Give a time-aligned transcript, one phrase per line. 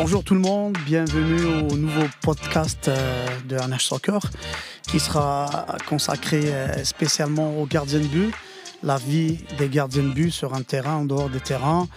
[0.00, 4.20] Bonjour tout le monde, bienvenue au nouveau podcast euh, de NH Soccer
[4.82, 8.32] qui sera consacré euh, spécialement aux gardiens de but,
[8.84, 11.88] la vie des gardiens de but sur un terrain, en dehors des terrains.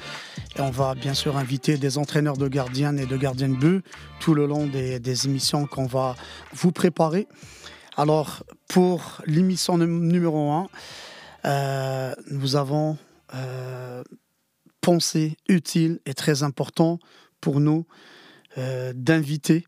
[0.55, 3.85] Et on va bien sûr inviter des entraîneurs de gardiens et de gardiens de but
[4.19, 6.15] tout le long des, émissions qu'on va
[6.53, 7.27] vous préparer.
[7.97, 10.67] Alors, pour l'émission numéro 1,
[11.45, 12.97] euh, nous avons
[14.81, 16.97] pensé utile et très important
[17.41, 17.85] pour nous
[18.57, 19.65] euh, d'inviter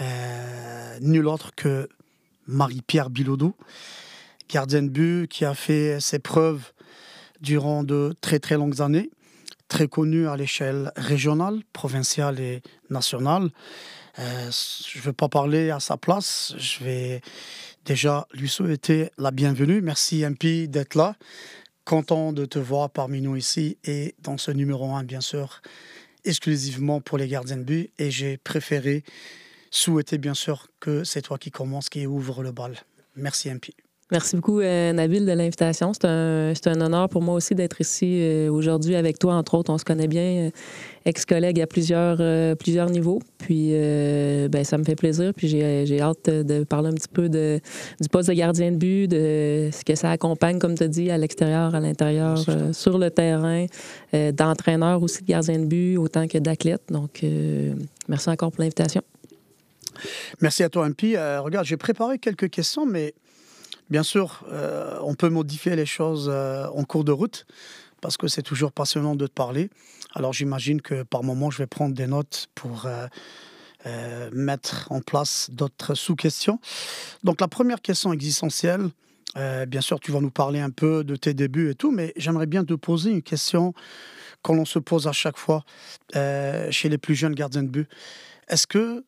[0.00, 1.88] euh, nul autre que
[2.46, 3.56] Marie-Pierre Bilodeau,
[4.48, 6.72] gardienne but qui a fait ses preuves
[7.40, 9.10] durant de très très longues années,
[9.68, 13.50] très connue à l'échelle régionale, provinciale et nationale.
[14.18, 17.20] Euh, je ne veux pas parler à sa place, je vais
[17.84, 19.80] déjà lui souhaiter la bienvenue.
[19.80, 21.16] Merci MP d'être là.
[21.84, 25.62] Content de te voir parmi nous ici et dans ce numéro 1, bien sûr,
[26.26, 29.04] exclusivement pour les gardiens de but et j'ai préféré
[29.70, 32.76] souhaiter bien sûr que c'est toi qui commence, qui ouvre le bal.
[33.16, 33.70] Merci MP.
[34.12, 35.92] Merci beaucoup, euh, Nabil, de l'invitation.
[35.92, 39.34] C'est un, un, honneur pour moi aussi d'être ici euh, aujourd'hui avec toi.
[39.34, 40.50] Entre autres, on se connaît bien, euh,
[41.06, 42.18] ex-collègue à plusieurs,
[42.56, 43.20] plusieurs niveaux.
[43.38, 45.32] Puis, ben, ça me fait plaisir.
[45.34, 47.58] Puis, j'ai hâte de parler un petit peu de,
[48.00, 51.10] du poste de gardien de but, de ce que ça accompagne, comme tu as dit,
[51.10, 52.38] à l'extérieur, à l'intérieur,
[52.72, 53.66] sur le terrain,
[54.12, 56.82] d'entraîneur aussi de gardien de but, autant que d'athlète.
[56.90, 57.24] Donc,
[58.08, 59.02] merci encore pour l'invitation.
[60.40, 61.16] Merci à toi, MP.
[61.40, 63.14] regarde, j'ai préparé quelques questions, mais
[63.88, 67.46] Bien sûr, euh, on peut modifier les choses euh, en cours de route
[68.00, 69.70] parce que c'est toujours passionnant de te parler.
[70.14, 75.50] Alors j'imagine que par moment, je vais prendre des notes pour euh, mettre en place
[75.52, 76.58] d'autres sous-questions.
[77.22, 78.88] Donc la première question existentielle,
[79.68, 82.46] bien sûr, tu vas nous parler un peu de tes débuts et tout, mais j'aimerais
[82.46, 83.74] bien te poser une question
[84.42, 85.64] qu'on se pose à chaque fois
[86.14, 87.88] chez les plus jeunes gardiens de but.
[88.48, 89.04] Est-ce que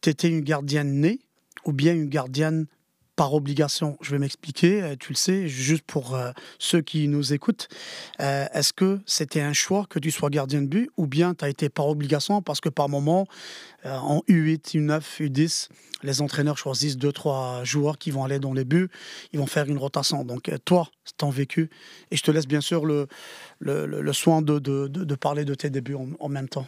[0.00, 1.20] tu étais une gardienne née
[1.64, 2.66] ou bien une gardienne
[3.16, 3.96] par obligation.
[4.00, 7.68] Je vais m'expliquer, euh, tu le sais, juste pour euh, ceux qui nous écoutent.
[8.20, 11.44] Euh, est-ce que c'était un choix que tu sois gardien de but ou bien tu
[11.44, 13.26] as été par obligation parce que par moment,
[13.84, 15.68] en U8, U9, U10,
[16.02, 18.88] les entraîneurs choisissent deux, trois joueurs qui vont aller dans les buts,
[19.32, 20.24] ils vont faire une rotation.
[20.24, 21.68] Donc toi, c'est ton vécu.
[22.10, 23.08] Et je te laisse bien sûr le,
[23.60, 26.66] le, soin de, parler de tes débuts en même temps.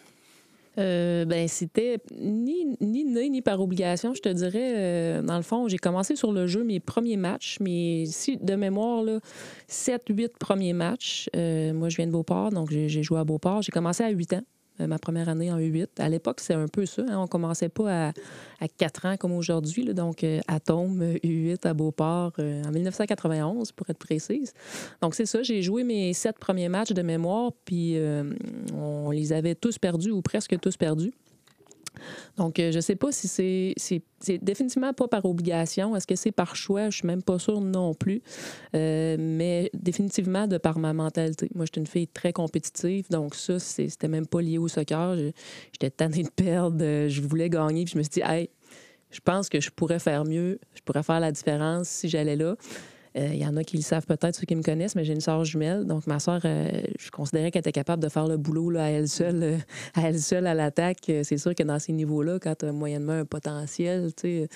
[0.78, 4.74] Euh, ben, c'était ni, ni ni par obligation, je te dirais.
[4.76, 8.54] Euh, dans le fond, j'ai commencé sur le jeu mes premiers matchs, mais si, de
[8.54, 9.04] mémoire,
[9.68, 11.30] 7-8 premiers matchs.
[11.34, 13.62] Euh, moi, je viens de Beauport, donc j'ai joué à Beauport.
[13.62, 14.42] J'ai commencé à 8 ans.
[14.80, 15.88] Euh, ma première année en U8.
[15.98, 17.02] À l'époque, c'est un peu ça.
[17.08, 17.18] Hein.
[17.18, 18.12] On commençait pas à,
[18.60, 19.84] à 4 ans comme aujourd'hui.
[19.94, 24.52] Donc, euh, Atome U8 à Beauport euh, en 1991, pour être précise.
[25.00, 25.42] Donc, c'est ça.
[25.42, 27.96] J'ai joué mes sept premiers matchs de mémoire, puis
[28.74, 31.12] on les avait tous perdus ou presque tous perdus.
[32.36, 34.02] Donc, euh, je ne sais pas si c'est, c'est,
[34.42, 35.94] définitivement pas par obligation.
[35.96, 36.90] Est-ce que c'est par choix?
[36.90, 38.22] Je suis même pas sûre non plus.
[38.74, 41.48] Euh, mais définitivement de par ma mentalité.
[41.54, 45.16] Moi, j'étais une fille très compétitive, donc ça, c'était même pas lié au soccer.
[45.72, 48.50] J'étais tannée de perdre, euh, je voulais gagner, puis je me suis dit, hey,
[49.10, 52.56] je pense que je pourrais faire mieux, je pourrais faire la différence si j'allais là.
[53.16, 55.14] Il euh, y en a qui le savent peut-être, ceux qui me connaissent, mais j'ai
[55.14, 55.86] une sœur jumelle.
[55.86, 58.88] Donc, ma sœur, euh, je considérais qu'elle était capable de faire le boulot là, à
[58.88, 59.58] elle seule, euh,
[59.94, 61.10] à elle seule à l'attaque.
[61.22, 64.46] C'est sûr que dans ces niveaux-là, quand tu as moyennement un potentiel, tu,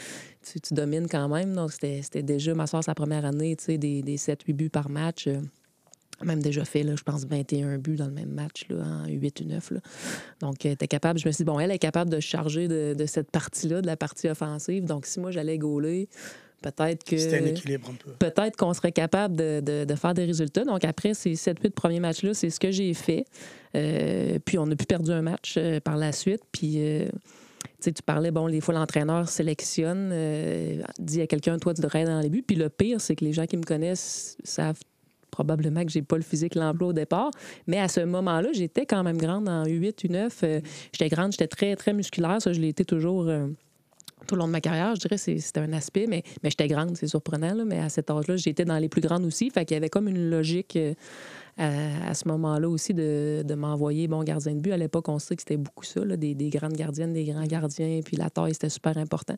[0.44, 1.54] tu domines quand même.
[1.54, 5.26] Donc, c'était déjà, ma soeur, sa première année, des, des 7-8 buts par match
[6.22, 9.40] même déjà fait, là, je pense, 21 buts dans le même match, là, en 8
[9.40, 9.70] ou 9.
[9.70, 9.80] Là.
[10.40, 12.92] Donc, elle était capable, je me suis dit, bon, elle est capable de charger de,
[12.92, 14.84] de cette partie-là, de la partie offensive.
[14.84, 16.10] Donc, si moi, j'allais gauler,
[16.60, 17.16] Peut-être que.
[17.16, 18.10] C'était un équilibre un peu.
[18.18, 20.64] Peut-être qu'on serait capable de, de, faire des résultats.
[20.64, 23.24] Donc, après ces 7-8 premiers matchs-là, c'est ce que j'ai fait.
[23.76, 26.42] Euh, puis, on a pu perdre un match euh, par la suite.
[26.52, 27.08] Puis, euh,
[27.82, 30.12] tu parlais, bon, des fois, l'entraîneur sélectionne,
[30.98, 32.44] dit à quelqu'un, toi, tu devrais être dans les buts.
[32.46, 34.80] Puis, le pire, c'est que les gens qui me connaissent savent
[35.30, 37.30] probablement que j'ai pas le physique l'emploi au départ.
[37.66, 40.62] Mais à ce moment-là, j'étais quand même grande en U8, U9.
[40.92, 42.42] j'étais grande, j'étais très, très musculaire.
[42.42, 43.30] Ça, je l'ai été toujours
[44.26, 46.68] tout le long de ma carrière, je dirais que c'était un aspect, mais, mais j'étais
[46.68, 49.50] grande, c'est surprenant, là, mais à cet âge-là, j'étais dans les plus grandes aussi.
[49.50, 54.08] Fait qu'il y avait comme une logique euh, à, ce moment-là aussi de, de m'envoyer
[54.08, 54.72] bon gardien de but.
[54.72, 57.44] À l'époque, on sait que c'était beaucoup ça, là, des, des, grandes gardiennes, des grands
[57.44, 59.34] gardiens, puis la taille, c'était super important.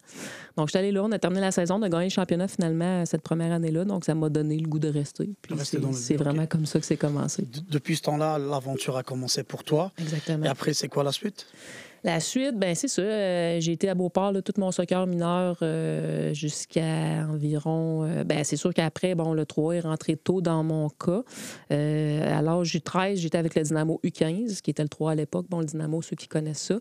[0.56, 3.05] Donc, j'étais allée là, on a terminé la saison, on a gagné le championnat finalement
[3.06, 5.31] cette première année-là, donc ça m'a donné le goût de rester.
[5.43, 5.55] Puis
[5.93, 7.46] c'est vraiment comme ça que c'est commencé.
[7.70, 9.90] depuis ce temps-là, l'aventure a commencé pour toi.
[9.99, 10.44] Exactement.
[10.44, 11.46] Et après, c'est quoi la suite?
[12.05, 13.03] La suite, ben c'est ça.
[13.03, 18.03] Euh, j'ai été à Beauport tout mon soccer mineur euh, jusqu'à environ.
[18.03, 21.23] Euh, ben c'est sûr qu'après, bon, le 3 est rentré tôt dans mon cas.
[21.71, 25.47] à l'âge du 13, j'étais avec le Dynamo U15, qui était le 3 à l'époque.
[25.49, 26.81] Bon, le Dynamo, ceux qui connaissent ça.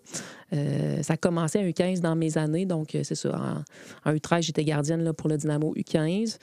[1.04, 2.66] ça a commencé à U15 dans mes années.
[2.66, 3.64] Donc, c'est ça.
[4.06, 6.40] En, U13, j'étais gardienne là, pour le Dynamo U15.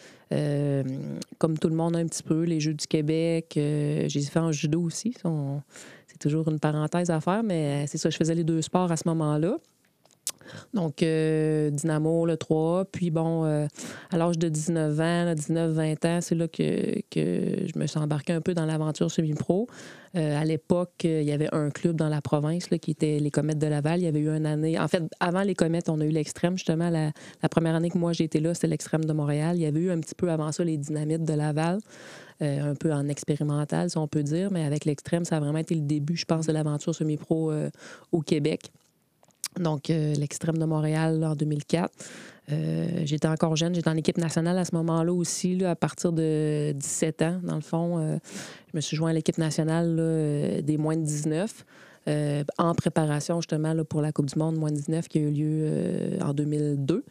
[1.38, 3.54] comme tout le monde, un petit peu, les Jeux du Québec.
[3.56, 5.14] j'ai fait en judo aussi
[6.18, 9.08] toujours une parenthèse à faire, mais c'est ça, je faisais les deux sports à ce
[9.08, 9.56] moment-là.
[10.74, 12.86] Donc, euh, Dynamo, le 3.
[12.86, 13.66] Puis, bon, euh,
[14.10, 16.62] à l'âge de 19 ans, 19-20 ans, c'est là que,
[17.14, 19.66] je me suis embarqué un peu dans l'aventure semi-pro.
[20.16, 23.30] Euh, à l'époque, il y avait un club dans la province là, qui était les
[23.30, 24.00] Comètes de Laval.
[24.00, 24.78] Il y avait eu une année.
[24.78, 26.88] En fait, avant les Comètes, on a eu l'Extrême, justement.
[26.88, 27.12] La,
[27.42, 29.56] la, première année que moi j'étais là, c'était l'Extrême de Montréal.
[29.56, 31.78] Il y avait eu un petit peu avant ça les Dynamites de Laval.
[32.40, 35.74] Un peu en expérimental, si on peut dire, mais avec l'extrême, ça a vraiment été
[35.74, 37.52] le début, je pense, de l'aventure semi-pro
[38.12, 38.70] au Québec.
[39.58, 41.92] Donc, euh, l'extrême de Montréal en 2004.
[43.04, 47.22] j'étais encore jeune, j'étais en équipe nationale à ce moment-là aussi, à partir de 17
[47.22, 48.18] ans, dans le fond.
[48.72, 51.64] je me suis joint à l'équipe nationale des moins de 19.
[52.56, 55.30] en préparation justement là, pour la Coupe du Monde moins de 19 qui a eu
[55.30, 57.04] lieu en 2002.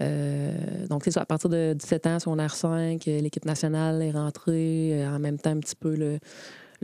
[0.00, 5.14] Euh, donc, c'est à partir de 17 ans, r 5, l'équipe nationale est rentrée, euh,
[5.14, 6.18] en même temps un petit peu le,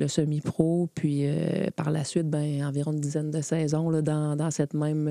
[0.09, 0.89] semi-pro.
[0.95, 5.07] Puis euh, par la suite, ben, environ une dizaine de saisons là, dans, cette même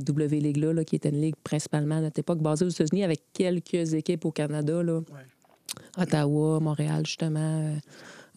[0.00, 3.94] W League-là, qui était une ligue principalement à notre époque basée aux États-Unis avec quelques
[3.94, 4.82] équipes au Canada.
[4.82, 5.00] Là.
[5.96, 7.74] Ottawa, Montréal, justement.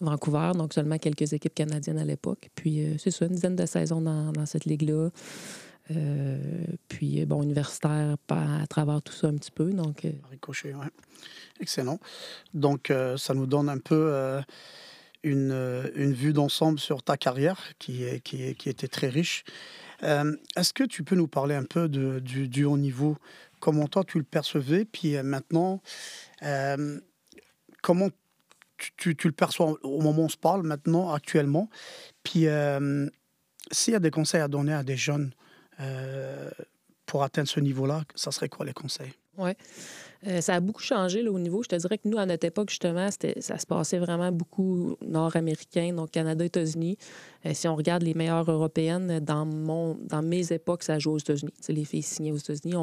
[0.00, 2.50] Vancouver, donc seulement quelques équipes canadiennes à l'époque.
[2.54, 5.10] Puis c'est ça, une dizaine de saisons dans, dans cette ligue-là.
[5.90, 6.38] Euh,
[6.88, 9.72] puis, bon, universitaire à travers tout ça un petit peu.
[9.72, 10.86] Donc, euh, Ricochet, oui.
[11.60, 11.98] Excellent.
[12.54, 14.40] Donc, euh, ça nous donne un peu
[15.22, 19.44] une, une, vue d'ensemble sur ta carrière qui, est, qui, qui était très riche.
[20.02, 23.16] Est-ce que tu peux nous parler un peu de, du, haut niveau?
[23.58, 24.84] Comment toi tu le percevais?
[24.84, 25.82] Puis maintenant,
[27.82, 28.08] comment
[28.96, 31.68] tu, tu, le perçois au moment où on se parle maintenant, actuellement?
[32.22, 32.46] Puis
[33.70, 35.32] s'il y a des conseils à donner à des jeunes
[35.80, 36.50] euh,
[37.06, 39.12] pour atteindre ce niveau-là, ça serait quoi les conseils?
[39.36, 39.52] Oui.
[40.26, 41.62] Euh, ça a beaucoup changé là, au niveau.
[41.62, 45.92] Je te dirais que nous, à notre époque, justement, ça se passait vraiment beaucoup nord-américain,
[45.94, 46.98] donc Canada, États-Unis.
[47.46, 51.18] Euh, si on regarde les meilleures européennes, dans, mon, dans mes époques, ça joue aux
[51.18, 51.52] États-Unis.
[51.68, 52.74] les filles signées aux États-Unis,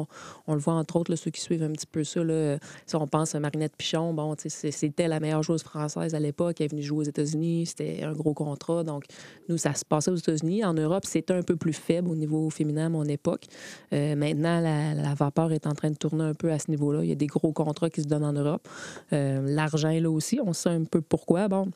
[0.46, 2.24] on, le voit entre autres, ceux qui suivent un petit peu ça.
[2.24, 6.56] Là, si on pense à Marinette Pichon, bon, c'était la meilleure joueuse française à l'époque.
[6.60, 7.66] Elle est venue jouer aux États-Unis.
[7.66, 8.82] C'était un gros contrat.
[8.82, 9.04] Donc,
[9.48, 10.64] nous, ça se passait aux États-Unis.
[10.64, 13.44] En Europe, c'était un peu plus faible au niveau féminin à mon époque.
[13.92, 17.02] Euh, maintenant, la, la, vapeur est en train de tourner un peu à ce niveau-là.
[17.02, 18.68] Il y a des gros contrats qui se donnent en Europe.
[19.12, 20.38] Euh, l'argent est là aussi.
[20.44, 21.48] On sait un peu pourquoi.
[21.48, 21.70] Bon,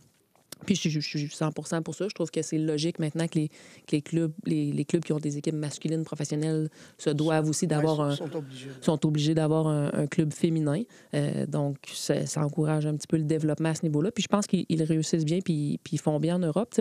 [0.67, 2.09] puis je, suis 100 pour ça.
[2.09, 3.51] Je trouve que c'est logique maintenant que les,
[3.91, 6.69] les clubs, les, clubs qui ont des équipes masculines professionnelles
[6.99, 8.17] se doivent aussi d'avoir un.
[8.17, 8.71] Sont obligés.
[8.81, 10.83] Sont obligés d'avoir un, club féminin.
[11.15, 14.11] Euh, donc, ça, encourage un petit peu le développement à ce niveau-là.
[14.11, 16.75] Puis je pense qu'ils réussissent bien, puis, puis, ils font bien en Europe.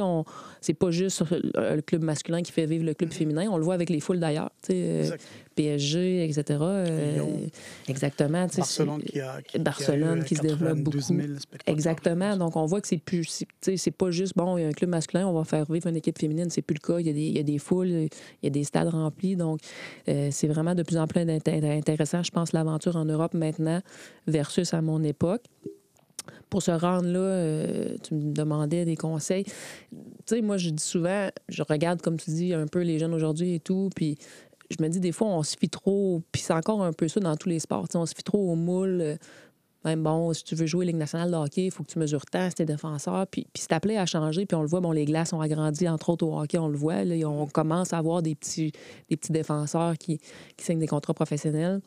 [0.62, 3.48] C'est pas juste le club masculin qui fait vivre le club féminin.
[3.50, 4.52] On le voit avec les foules d'ailleurs.
[5.60, 6.60] Euh, PSG, etc.
[6.62, 7.48] Euh,
[7.88, 8.48] exactement.
[8.48, 11.00] Barcelone qui, a, Barcelone qui, se développe beaucoup.
[11.66, 12.38] Exactement.
[12.38, 14.90] Donc, on voit que c'est plus c'est pas juste, bon, il y a un club
[14.90, 16.50] masculin, on va faire vivre une équipe féminine.
[16.50, 17.00] C'est plus le cas.
[17.00, 18.10] Il y, a des, il y a des foules, il
[18.44, 19.36] y a des stades remplis.
[19.36, 19.60] Donc,
[20.08, 23.82] euh, c'est vraiment de plus en plus intéressant, je pense, l'aventure en Europe maintenant
[24.28, 25.44] versus à mon époque
[26.50, 29.44] pour se rendre là, euh, tu me demandais des conseils.
[29.44, 29.52] Tu
[30.26, 33.56] sais, moi, je dis souvent, je regarde, comme tu dis, un peu les jeunes aujourd'hui
[33.56, 34.18] et tout, puis
[34.70, 37.20] je me dis, des fois, on se fie trop, puis c'est encore un peu ça
[37.20, 39.02] dans tous les sports, on se fie trop au moule.
[39.02, 39.16] Euh,
[39.86, 42.26] même bon, si tu veux jouer Ligue nationale de hockey, il faut que tu mesures
[42.26, 43.26] tant, tes défenseurs.
[43.28, 45.88] Puis, puis c'est appelé à changer, puis on le voit, bon, les glaces ont agrandi,
[45.88, 47.06] entre autres au hockey, on le voit.
[47.06, 48.74] Là, on commence à avoir des petits,
[49.10, 50.20] des petits défenseurs qui,
[50.58, 51.80] qui signent des contrats professionnels.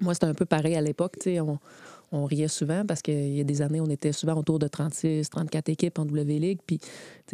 [0.00, 1.14] Moi, c'était un peu pareil à l'époque.
[1.26, 1.58] On,
[2.12, 5.28] on riait souvent parce qu'il y a des années, on était souvent autour de 36,
[5.30, 6.60] 34 équipes en W League.
[6.66, 6.78] Puis,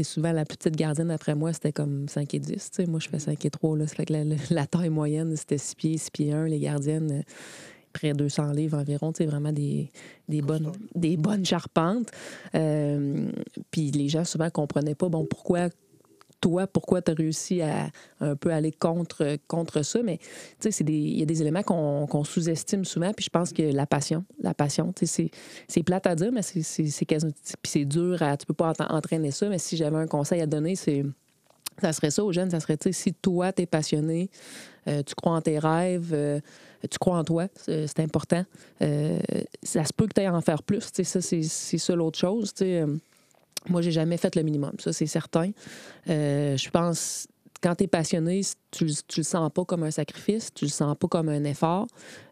[0.02, 2.70] souvent, la plus petite gardienne après moi, c'était comme 5 et 10.
[2.88, 3.78] Moi, je fais 5 et 3.
[3.78, 3.86] Là.
[3.86, 6.46] Ça fait que la, la, taille moyenne, c'était 6 pieds, 6 pieds 1.
[6.46, 7.24] Les gardiennes,
[7.92, 9.90] près de 200 livres environ, c'est vraiment des,
[10.28, 12.10] des, bonnes, des bonnes charpentes.
[12.54, 13.30] Euh,
[13.70, 15.68] puis les gens souvent ne comprenaient pas, bon, pourquoi
[16.40, 20.02] toi, pourquoi tu as réussi à un peu aller contre, contre ça.
[20.02, 20.18] Mais
[20.60, 23.12] tu sais, il y a des éléments qu'on sous-estime souvent.
[23.12, 28.22] Puis je pense que la passion, la passion, c'est plate à dire, mais c'est dur
[28.22, 28.36] à.
[28.36, 29.48] Tu peux pas entraîner ça.
[29.48, 31.04] Mais si j'avais un conseil à donner, c'est.
[31.80, 34.28] Ça serait ça aux jeunes, ça serait, tu sais, si toi, tu es passionné,
[34.86, 36.38] euh, tu crois en tes rêves, euh,
[36.90, 38.44] tu crois en toi, c'est important.
[38.82, 39.18] Euh,
[39.62, 40.90] ça se peut que tu aies à en faire plus.
[40.92, 42.52] Ça, c'est ça l'autre chose.
[43.68, 45.50] Moi, j'ai jamais fait le minimum, ça, c'est certain.
[46.06, 47.28] je pense
[47.62, 48.40] quand tu es passionné,
[48.70, 51.86] tu, tu le sens pas comme un sacrifice, tu le sens pas comme un effort.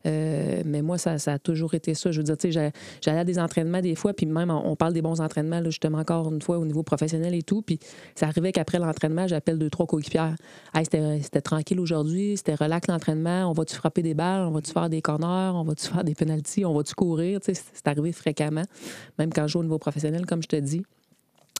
[0.06, 2.10] Euh, mais moi, ça, a toujours été ça.
[2.10, 4.94] Je veux dire, tu sais, j'allais à des entraînements des fois, puis même, on parle
[4.94, 7.60] des bons entraînements, justement, encore une fois, au niveau professionnel et tout.
[7.60, 7.78] Puis
[8.14, 10.36] ça arrivait qu'après l'entraînement, j'appelle deux, trois coéquipières.
[10.74, 14.88] Hey, c'était tranquille aujourd'hui, c'était relax l'entraînement, on va-tu frapper des balles, on va-tu faire
[14.88, 17.40] des corners, on va-tu faire des penalties, on va-tu courir?
[17.40, 18.64] Tu sais, c'est arrivé fréquemment,
[19.18, 20.82] même quand je joue au niveau professionnel, comme je te dis.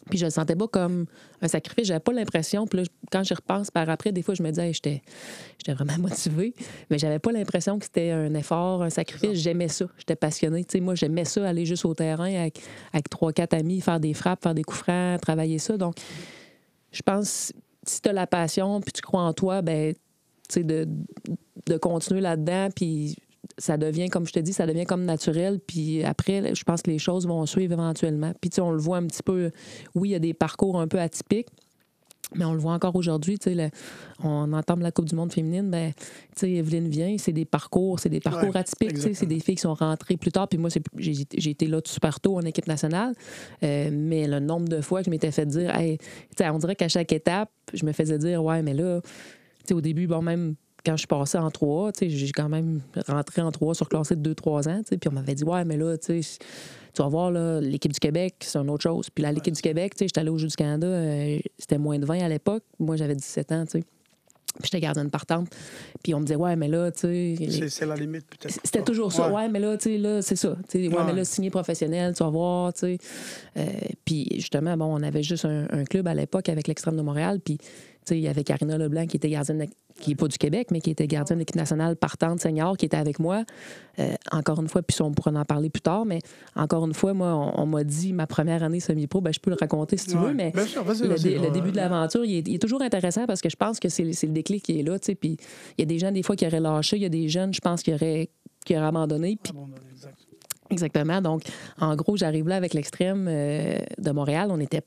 [0.09, 1.07] Puis je le sentais pas comme
[1.43, 1.87] un sacrifice.
[1.87, 2.67] J'avais pas l'impression.
[2.67, 5.03] Puis là, quand je repense par après, des fois, je me disais, j'étais,
[5.59, 6.55] j'étais vraiment motivée.
[6.91, 9.35] Mais j'avais pas l'impression que c'était un effort, un sacrifice.
[9.35, 9.87] J'aimais ça.
[9.99, 10.65] J'étais passionnée.
[10.65, 12.61] Tu sais, moi, j'aimais ça, aller juste au terrain avec,
[12.93, 15.77] avec trois, quatre amis, faire des frappes, faire des coups francs, travailler ça.
[15.77, 15.97] Donc,
[16.93, 17.53] je pense,
[17.87, 20.01] si tu as la passion, puis tu crois en toi, ben, tu
[20.49, 20.89] sais, de,
[21.67, 23.17] de continuer là-dedans, puis
[23.59, 25.61] ça devient, comme je te dis, ça devient comme naturel.
[25.65, 28.33] Puis après, je pense que les choses vont suivre éventuellement.
[28.41, 29.51] Puis on le voit un petit peu,
[29.95, 31.49] oui, il y a des parcours un peu atypiques.
[32.35, 33.39] Mais on le voit encore aujourd'hui,
[34.23, 35.93] on entend la Coupe du monde féminine, ben,
[36.43, 40.19] Evelyne vient, c'est des parcours, c'est des parcours atypiques, c'est des filles qui sont rentrées
[40.19, 43.15] plus tard, puis moi, j'ai été là super tôt en équipe nationale,
[43.63, 45.97] euh, mais le nombre de fois que je m'étais fait dire, hey,
[46.41, 49.01] on dirait qu'à chaque étape, je me faisais dire, ouais, mais là,
[49.71, 50.55] au début, bon, même
[50.89, 54.33] quand je suis passée en 3, j'ai quand même rentré en 3 sur classé de
[54.33, 54.83] 2-3 ans.
[54.89, 56.23] Puis on m'avait dit, ouais, mais là, tu
[56.97, 57.31] vas voir,
[57.61, 59.11] l'équipe du Québec, c'est une autre chose.
[59.11, 62.07] Puis là, l'équipe du Québec, j'étais allée au Jeux du Canada, euh, c'était moins de
[62.07, 62.63] 20 à l'époque.
[62.79, 63.85] Moi, j'avais 17 ans, tu sais.
[64.61, 65.55] Puis j'étais gardienne partante.
[66.03, 67.69] Puis on me disait, ouais, mais là, tu sais.
[67.69, 68.59] C'est la limite, peut-être.
[68.65, 69.31] C'était toujours ça.
[69.31, 69.49] Ouais.
[69.51, 70.57] mais là, tu sais, là, c'est ça.
[70.75, 72.99] ouais, mais là, signé professionnel, tu vas voir, tu sais.
[73.59, 73.67] Euh,
[74.07, 77.41] puis justement, bon, on avait juste un, un club à l'époque avec l'Extrême de Montréal.
[77.45, 77.59] Puis
[78.11, 79.67] il y avait Karina Leblanc qui était gardienne,
[80.01, 82.87] qui n'est pas du Québec, mais qui était gardienne de l'équipe nationale partante senior, qui
[82.87, 83.45] était avec moi.
[83.99, 86.21] Euh, encore une fois, puis on pourra en parler plus tard, mais
[86.55, 89.57] encore une fois, moi, on, m'a dit ma première année semi-pro, ben, je peux le
[89.59, 93.51] raconter si tu veux, mais le, début de l'aventure, il, est toujours intéressant parce que
[93.51, 95.37] je pense que c'est le déclic qui est là, puis
[95.77, 97.53] il y a des gens, des fois, qui auraient lâché, il y a des jeunes,
[97.53, 98.31] je pense, qui auraient,
[98.65, 99.39] qui auraient abandonné.
[100.71, 101.21] Exactement.
[101.21, 101.43] Donc,
[101.81, 104.49] en gros, j'arrive là avec l'extrême euh, de Montréal.
[104.51, 104.83] On était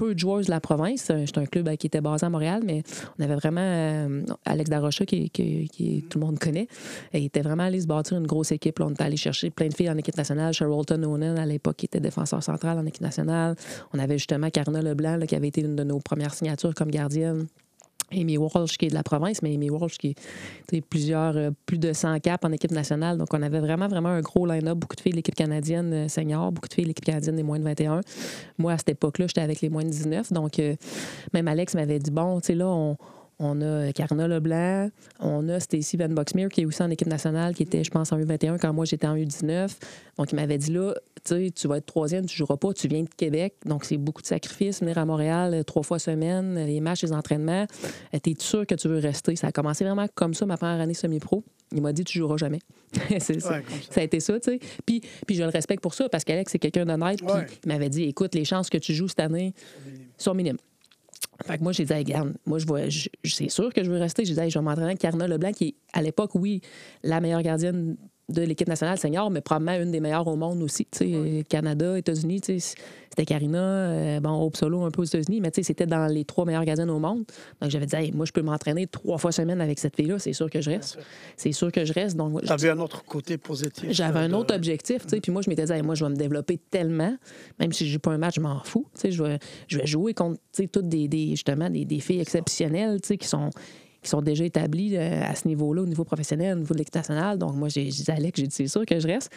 [0.00, 1.02] peu de joueurs de la province.
[1.04, 2.82] C'est un club euh, qui était basé à Montréal, mais
[3.18, 5.30] on avait vraiment euh, Alex Darocha, qui,
[6.08, 6.68] tout le monde connaît.
[7.12, 8.80] il était vraiment allé se bâtir une grosse équipe.
[8.80, 10.54] on était allé chercher plein de filles en équipe nationale.
[10.54, 13.56] Charlton Onan, à l'époque, était défenseur central en équipe nationale.
[13.92, 17.46] On avait justement Carna Leblanc, qui avait été une de nos premières signatures comme gardienne.
[18.12, 20.14] Amy Walsh, qui est de la province, mais Amy Walsh, qui
[20.72, 23.18] est plusieurs, euh, plus de 100 caps en équipe nationale.
[23.18, 24.78] Donc, on avait vraiment, vraiment un gros line-up.
[24.78, 27.42] Beaucoup de filles de l'équipe canadienne euh, senior, beaucoup de filles de l'équipe canadienne des
[27.42, 28.00] moins de 21.
[28.58, 30.32] Moi, à cette époque-là, j'étais avec les moins de 19.
[30.32, 30.74] Donc, euh,
[31.32, 32.96] même Alex m'avait dit bon, tu sais, là, on
[33.40, 37.54] on a Carna Leblanc, on a Stacy Van Boxmeer qui est aussi en équipe nationale,
[37.54, 39.70] qui était, je pense, en U21 quand moi j'étais en U19.
[40.18, 40.94] Donc, il m'avait dit là,
[41.24, 43.54] tu vas être troisième, tu ne joueras pas, tu viens de Québec.
[43.64, 47.12] Donc, c'est beaucoup de sacrifices, venir à Montréal euh, trois fois semaine, les matchs, les
[47.12, 47.66] entraînements.
[48.14, 49.34] Euh, tu es sûr que tu veux rester?
[49.36, 51.42] Ça a commencé vraiment comme ça ma première année semi-pro.
[51.72, 52.58] Il m'a dit, tu joueras jamais.
[53.18, 53.34] ça.
[53.38, 53.60] ça.
[53.96, 54.60] a été ça, tu sais.
[54.84, 57.20] Puis, puis je le respecte pour ça, parce qu'Alex, c'est quelqu'un d'honnête.
[57.20, 59.54] Puis il m'avait dit, écoute, les chances que tu joues cette année
[60.18, 60.58] sont minimes.
[61.44, 62.12] Fait que moi, j'ai dit,
[62.46, 62.80] moi, je vois,
[63.24, 64.24] c'est sûr que je veux rester.
[64.24, 66.60] J'ai dit, je vais m'entraîner avec Carna Leblanc, qui à l'époque, oui,
[67.02, 67.96] la meilleure gardienne
[68.30, 70.86] de l'équipe nationale senior, mais probablement une des meilleures au monde aussi.
[71.48, 72.40] Canada, États-Unis,
[73.10, 76.44] c'était Karina, euh, bon, Hope Solo un peu aux États-Unis, mais c'était dans les trois
[76.44, 77.24] meilleures gardiennes au monde.
[77.60, 80.48] Donc j'avais dit, moi, je peux m'entraîner trois fois semaine avec cette fille-là, c'est sûr
[80.48, 80.98] que je reste.
[81.36, 82.16] C'est sûr que je reste.
[82.16, 83.90] Donc, J'avais un autre côté positif.
[83.90, 87.16] J'avais un autre objectif, puis moi, je m'étais dit, moi, je vais me développer tellement,
[87.58, 88.86] même si je joue pas un match, je m'en fous.
[89.02, 90.40] Je vais, je vais jouer contre
[90.72, 93.50] toutes des, justement des, des filles exceptionnelles qui sont
[94.02, 96.94] qui sont déjà établis euh, à ce niveau-là, au niveau professionnel, au niveau de l'équipe
[96.94, 97.38] nationale.
[97.38, 99.30] Donc, moi, j'ai dit à Alex, j'ai dit, c'est sûr que je reste.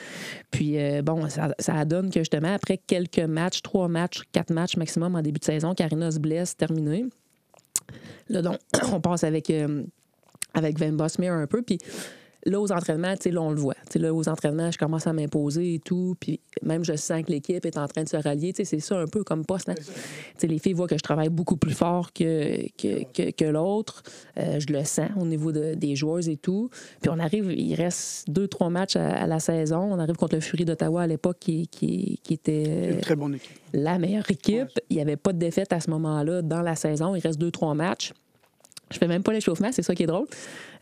[0.51, 5.15] Puis, euh, bon, ça, donne que justement, après quelques matchs, trois matchs, quatre matchs maximum
[5.15, 7.05] en début de saison, Karina se blesse, terminé.
[8.29, 8.57] Là, donc,
[8.93, 9.83] on passe avec, euh,
[10.53, 11.61] avec Van Bosmere un peu.
[11.61, 11.77] Puis,
[12.45, 13.75] Là, aux entraînements, tu sais, là, on le voit.
[13.85, 16.15] Tu sais, là, aux entraînements, je commence à m'imposer et tout.
[16.19, 18.51] Puis même, je sens que l'équipe est en train de se rallier.
[18.51, 19.69] Tu sais, c'est ça un peu comme poste.
[19.69, 19.75] Hein?
[19.75, 19.83] Tu
[20.37, 24.03] sais, les filles voient que je travaille beaucoup plus fort que, que, que, l'autre.
[24.37, 26.69] Euh, je le sens au niveau de, des joueurs et tout.
[27.01, 29.79] Puis on arrive, il reste deux, trois matchs à, la saison.
[29.79, 32.91] On arrive contre le Fury d'Ottawa à l'époque qui, qui, qui, était.
[32.91, 33.57] Une très bonne équipe.
[33.73, 34.69] La meilleure équipe.
[34.89, 37.15] Il n'y avait pas de défaite à ce moment-là dans la saison.
[37.15, 38.13] Il reste deux, trois matchs.
[38.91, 40.27] Je fais même pas l'échauffement, c'est ça qui est drôle.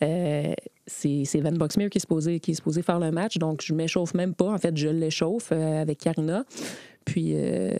[0.02, 0.54] Euh,
[0.88, 4.52] c'est Van Boxmeer qui est, supposé, qui faire le match, donc je m'échauffe même pas.
[4.52, 6.44] En fait, je l'échauffe euh, avec Karina.
[7.06, 7.72] Puis euh,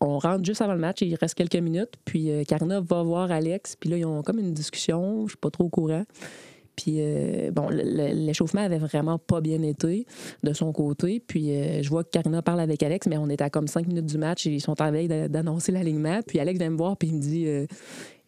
[0.00, 1.92] on rentre juste avant le match, il reste quelques minutes.
[2.04, 5.50] Puis Karina va voir Alex, puis là, ils ont comme une discussion, je suis pas
[5.50, 6.04] trop au courant.
[6.76, 6.98] Puis,
[7.52, 10.06] bon, l'échauffement avait vraiment pas bien été
[10.42, 11.20] de son côté.
[11.20, 14.06] Puis, je vois que Karina parle avec Alex, mais on est à comme cinq minutes
[14.06, 16.20] du match et ils sont à veille d'annoncer l'alignement.
[16.26, 17.46] Puis, Alex vient me voir, puis il me dit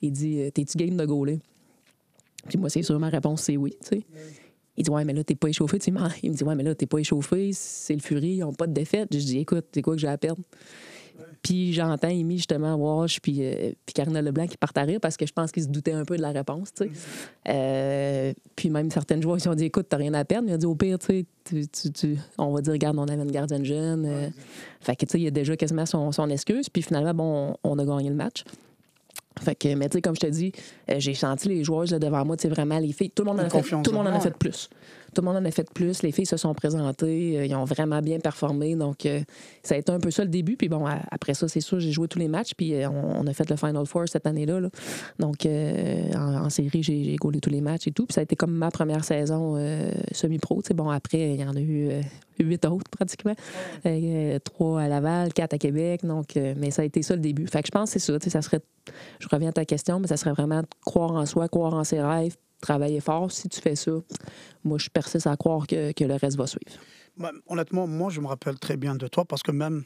[0.03, 1.41] Il dit euh, T'es-tu game de gauler?
[2.49, 3.77] Puis moi, c'est sûr, ma réponse, c'est oui.
[3.83, 4.05] tu sais.
[4.77, 5.79] Il dit Ouais, mais là, t'es pas échauffé.
[5.79, 7.51] Tu sais, il me dit Ouais, mais là, t'es pas échauffé.
[7.53, 9.09] C'est le Fury, ils n'ont pas de défaite.
[9.13, 10.43] Je dis Écoute, c'est quoi que j'ai à perdre?
[11.43, 15.17] Puis j'entends Amy, justement, Wash, puis, euh, puis Karina Leblanc qui partent à rire parce
[15.17, 16.73] que je pense qu'ils se doutaient un peu de la réponse.
[16.73, 16.91] tu sais.
[17.49, 20.47] Euh, puis même certaines joueurs, ils ont dit Écoute, t'as rien à perdre.
[20.47, 23.31] Mais il a dit Au pire, tu sais, on va dire Regarde, on avait une
[23.31, 24.07] gardienne jeune.
[24.07, 24.29] euh,
[24.81, 26.69] fait que, tu sais, il y a déjà quasiment son, son excuse.
[26.71, 28.45] Puis finalement, bon, on, on a gagné le match.
[29.43, 30.53] Fait que, mais tu sais, comme je te dis,
[30.91, 33.31] euh, j'ai senti les joueuses là, devant moi, tu sais, vraiment, les filles, tout le
[33.31, 34.69] monde en a fait, tout le monde en a en- fait plus.
[35.15, 36.03] Tout le monde en a fait plus.
[36.03, 38.77] Les filles se sont présentées, euh, ils ont vraiment bien performé.
[38.77, 39.21] Donc, euh,
[39.63, 40.57] ça a été un peu ça le début.
[40.57, 42.55] Puis bon, après ça, c'est sûr, j'ai joué tous les matchs.
[42.57, 44.61] Puis euh, on, a fait le Final Four cette année-là.
[44.61, 44.69] là.
[45.19, 48.07] Donc, en, en série, j'ai gaulé tous les matchs et tout.
[48.07, 49.57] Puis ça a été comme ma première saison
[50.13, 50.63] semi-pro.
[50.75, 52.03] Bon, après, il y en a eu
[52.43, 53.35] huit autres pratiquement.
[53.87, 56.05] Euh, trois à Laval, quatre à Québec.
[56.05, 57.47] Donc, euh, mais ça a été ça le début.
[57.47, 58.31] Fait que je pense que c'est ça.
[58.31, 58.61] Ça serait,
[59.19, 61.85] je reviens à ta question, mais ça serait vraiment de croire en soi, croire en
[61.85, 63.31] ses rêves, travailler fort.
[63.31, 63.93] Si tu fais ça,
[64.65, 66.81] moi, je persiste à croire que, que le reste va suivre.
[67.47, 69.85] Honnêtement, moi, je me rappelle très bien de toi parce que même,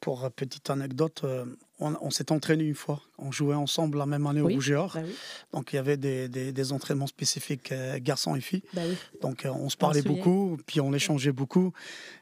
[0.00, 1.44] pour euh, petite anecdote, euh,
[1.78, 3.00] on, on s'est entraîné une fois.
[3.18, 4.54] On jouait ensemble la même année Oui.
[4.54, 4.94] au Rouge-et-Or.
[4.94, 5.14] Ben oui.
[5.52, 8.64] Donc, il y avait des, des- des entraînements spécifiques euh, garçons et filles.
[8.74, 8.96] Ben oui.
[9.20, 11.72] Donc, euh, on se parlait beaucoup, puis on échangeait beaucoup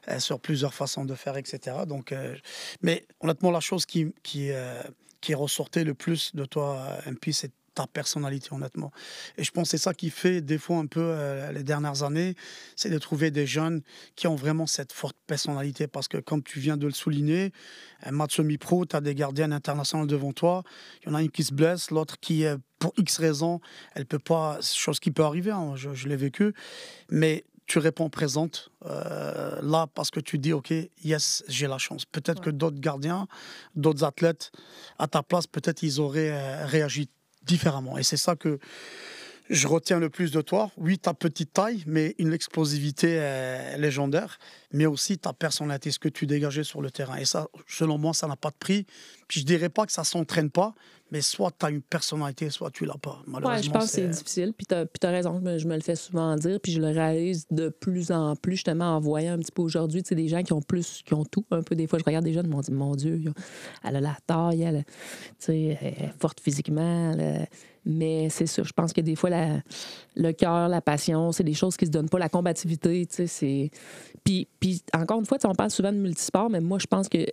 [0.09, 1.77] euh, sur plusieurs façons de faire, etc.
[1.87, 2.13] Donc,
[2.83, 4.51] mais honnêtement, la chose qui, qui,
[5.19, 8.91] qui ressortait le plus de toi, MP, c'est ta personnalité, honnêtement.
[9.37, 12.03] Et je pense que c'est ça qui fait des fois un peu euh, les dernières
[12.03, 12.35] années,
[12.75, 13.81] c'est de trouver des jeunes
[14.15, 15.87] qui ont vraiment cette forte personnalité.
[15.87, 17.51] Parce que comme tu viens de le souligner,
[18.03, 20.63] un match semi-pro, tu as des gardiennes internationales devant toi.
[21.03, 23.61] Il y en a une qui se blesse, l'autre qui, euh, pour X raisons,
[23.95, 24.59] elle peut pas.
[24.61, 26.53] Chose qui peut arriver, hein, je, je l'ai vécu.
[27.09, 30.73] Mais tu réponds présente euh, là parce que tu dis ok
[31.05, 33.27] yes j'ai la chance peut-être que d'autres gardiens
[33.75, 34.51] d'autres athlètes
[34.99, 37.09] à ta place peut-être ils auraient euh, réagi
[37.43, 37.97] différemment.
[37.97, 38.59] Et c'est ça que
[39.49, 40.71] je retiens le plus de toi.
[40.77, 44.39] Oui ta petite taille mais une explosivité euh, légendaire
[44.71, 47.17] mais aussi ta personnalité ce que tu dégageais sur le terrain.
[47.17, 48.85] Et ça selon moi ça n'a pas de prix
[49.31, 50.73] puis je dirais pas que ça s'entraîne pas
[51.09, 53.91] mais soit tu as une personnalité soit tu l'as pas malheureusement Ouais, je pense que
[53.91, 54.53] c'est difficile.
[54.57, 56.57] Puis puis t'as raison, je me, je me le fais souvent dire.
[56.61, 60.03] Puis je le réalise de plus en plus, justement, en voyant un petit peu aujourd'hui,
[60.03, 61.43] tu sais, des gens qui ont plus, qui ont tout.
[61.51, 63.21] Un peu, des fois, je regarde des jeunes, ils m'ont dit, mon Dieu,
[63.83, 64.93] elle a la taille, elle, tu
[65.39, 67.11] sais, elle est forte physiquement.
[67.11, 67.47] elle-
[67.83, 69.61] mais c'est ça, je pense que des fois, la-
[70.15, 72.19] le cœur, la passion, c'est des choses qui se donnent pas.
[72.19, 73.71] La combativité, tu sais, c'est...
[74.23, 77.09] Puis, puis encore une fois, tu on parle souvent de multisport, mais moi, je pense
[77.09, 77.25] que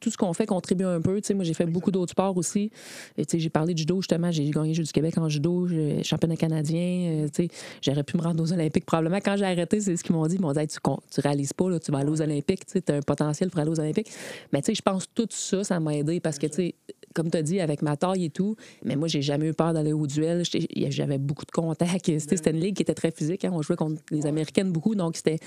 [0.00, 1.20] tout, ce qu'on fait contribue un peu.
[1.20, 2.70] Tu sais, moi, j'ai fait beaucoup d'autres sports aussi.
[3.16, 4.30] Et, tu sais, j'ai parlé de judo, justement.
[4.30, 5.68] J'ai gagné Jeux du Québec en judo,
[6.02, 7.24] championnat canadien.
[7.24, 7.48] euh, tu sais,
[7.82, 8.86] j'aurais pu me rendre aux Olympiques.
[8.86, 10.36] Probablement, quand j'ai arrêté, c'est ce qu'ils m'ont dit.
[10.36, 12.66] Ils m'ont dit, Hey, tu, réalises pas, là, tu vas aller aux Olympiques.
[12.66, 14.10] Tu as un potentiel pour aller aux Olympiques.
[14.52, 16.74] Mais, tu sais, je pense que tout ça, ça m'a aidé parce que, tu sais,
[17.18, 18.54] comme tu as dit, avec ma taille et tout,
[18.84, 20.42] mais moi, j'ai jamais eu peur d'aller au duel.
[20.88, 22.06] J'avais beaucoup de contacts.
[22.18, 23.44] C'était une ligue qui était très physique.
[23.44, 23.50] hein.
[23.52, 25.38] On jouait contre les Américaines beaucoup, donc c'était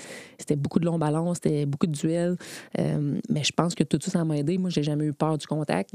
[0.56, 2.36] beaucoup de longs ballons, c'était beaucoup de duels.
[2.78, 4.58] Euh, mais je pense que tout ça, ça m'a aidé.
[4.58, 5.90] Moi, j'ai jamais eu peur du contact.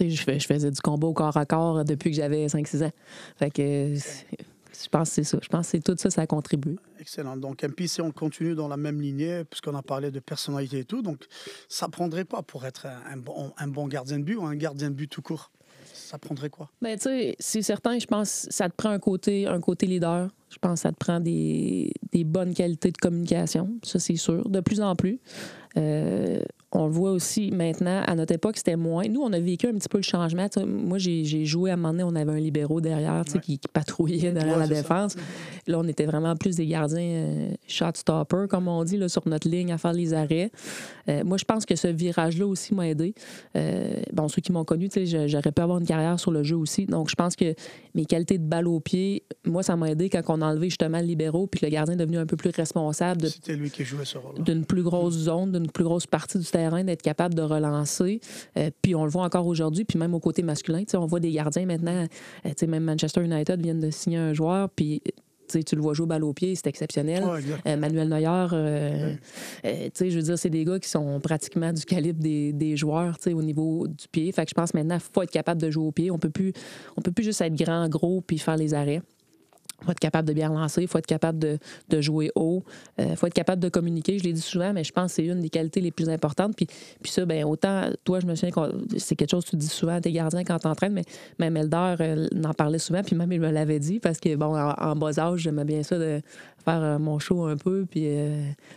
[0.00, 2.90] Je, fais- je faisais du combat au corps à corps depuis que j'avais 5-6 ans.
[3.36, 4.26] Fait que c'est-
[4.82, 5.38] je pense que c'est ça.
[5.42, 6.76] Je pense que tout ça, ça contribue.
[7.00, 7.36] Excellent.
[7.36, 10.84] Donc, MP, si on continue dans la même lignée, puisqu'on a parlé de personnalité et
[10.84, 11.26] tout, donc
[11.68, 14.54] ça prendrait quoi pour être un, un bon, un bon gardien de but ou un
[14.54, 15.50] gardien de but tout court?
[15.92, 16.70] Ça prendrait quoi?
[16.80, 19.86] Ben, tu sais, c'est certain, je pense que ça te prend un côté, un côté
[19.86, 20.30] leader.
[20.48, 24.48] Je pense que ça te prend des, des bonnes qualités de communication, ça c'est sûr,
[24.48, 25.20] de plus en plus.
[25.78, 26.40] Euh,
[26.72, 29.08] on le voit aussi maintenant, à notre époque, c'était moins.
[29.08, 30.46] Nous, on a vécu un petit peu le changement.
[30.66, 33.40] Moi, j'ai joué à un moment donné, on avait un libéraux derrière Ouais.
[33.40, 34.74] qui, qui patrouillait derrière Ouais, la ça.
[34.74, 35.16] défense.
[35.66, 39.26] Là, on était vraiment plus des gardiens euh, shot stopper, comme on dit, là, sur
[39.26, 40.50] notre ligne à faire les arrêts.
[41.08, 43.14] Euh, moi, je pense que ce virage-là aussi m'a aidé.
[43.56, 44.90] Euh, bon, ceux qui m'ont connu,
[45.26, 46.84] j'aurais pu avoir une carrière sur le jeu aussi.
[46.84, 47.54] Donc, je pense que
[47.94, 50.98] mes qualités de balle au pied, moi, ça m'a aidé quand on a enlevé justement
[51.00, 53.84] le libéraux, puis que le gardien est devenu un peu plus responsable C'était lui qui
[53.84, 54.42] jouait ce rôle.
[54.44, 58.20] d'une plus grosse zone, d'une plus grosse partie du terrain, d'être capable de relancer.
[58.56, 61.32] Euh, puis on le voit encore aujourd'hui, puis même au côté masculin, on voit des
[61.32, 62.04] gardiens maintenant,
[62.46, 65.02] euh, tu sais, même Manchester United viennent de signer un joueur, puis
[65.48, 67.24] tu le vois jouer balle au pied, c'est exceptionnel.
[67.24, 67.40] Ouais.
[67.66, 69.14] Euh, Manuel Neuer, euh,
[69.64, 72.52] euh, tu sais, je veux dire, c'est des gars qui sont pratiquement du calibre des,
[72.52, 74.30] des joueurs, tu sais, au niveau du pied.
[74.32, 76.10] Fait que je pense maintenant, il faut être capable de jouer au pied.
[76.10, 76.52] On peut plus,
[76.96, 79.02] on peut plus juste être grand, gros, puis faire les arrêts.
[79.80, 82.64] Il faut être capable de bien lancer, il faut être capable de, de jouer haut,
[82.98, 84.18] il euh, faut être capable de communiquer.
[84.18, 86.56] Je l'ai dit souvent, mais je pense que c'est une des qualités les plus importantes.
[86.56, 86.66] Puis,
[87.00, 89.68] puis ça, ben autant, toi, je me souviens que c'est quelque chose que tu dis
[89.68, 91.04] souvent à tes gardiens quand tu entraînes, mais
[91.38, 94.58] même Elder euh, en parlait souvent, puis même il me l'avait dit, parce que, bon,
[94.58, 96.20] en, bas âge, j'aimais bien ça de
[96.70, 98.08] faire euh, mon show un peu, puis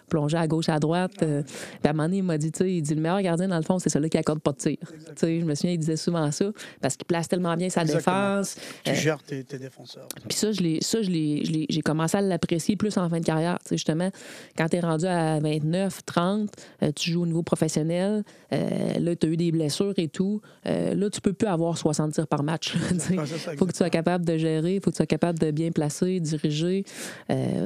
[0.09, 1.13] plonger à gauche, à droite.
[1.17, 3.47] puis à un moment donné, il m'a dit, tu sais, il dit, le meilleur gardien,
[3.47, 4.77] dans le fond, c'est celui qui accorde pas de tir.
[4.81, 6.45] Tu sais, je me souviens, il disait souvent ça,
[6.81, 8.55] parce qu'il place tellement bien sa défense.
[8.83, 10.07] Tu gères tes, tes défenseurs.
[10.27, 13.57] Puis ça, je l'ai ça, j'ai commencé à l'apprécier plus en fin de carrière.
[13.69, 14.09] justement,
[14.57, 16.49] quand tu es rendu à 29, 30,
[16.83, 18.23] euh, tu joues au niveau professionnel,
[18.53, 20.41] euh, là, tu as eu des blessures et tout.
[20.65, 22.73] Euh, là, tu peux plus avoir 60 tirs par match.
[23.11, 25.51] Il faut que tu sois capable de gérer, il faut que tu sois capable de
[25.51, 26.83] bien placer, diriger.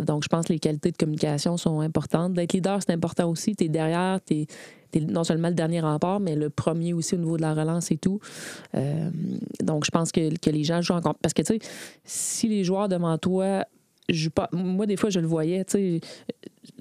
[0.04, 2.34] donc, je pense que les qualités de communication sont importantes.
[2.34, 3.56] D'être leader, c'est important aussi.
[3.56, 4.46] Tu es derrière, tu
[4.94, 7.92] es non seulement le dernier rempart, mais le premier aussi au niveau de la relance
[7.92, 8.20] et tout.
[8.76, 9.10] Euh,
[9.62, 11.16] donc, je pense que, que, les gens jouent encore.
[11.16, 11.60] Parce que, tu sais,
[12.04, 13.66] si les joueurs devant toi
[14.10, 16.00] je, moi, des fois, je le voyais, tu sais,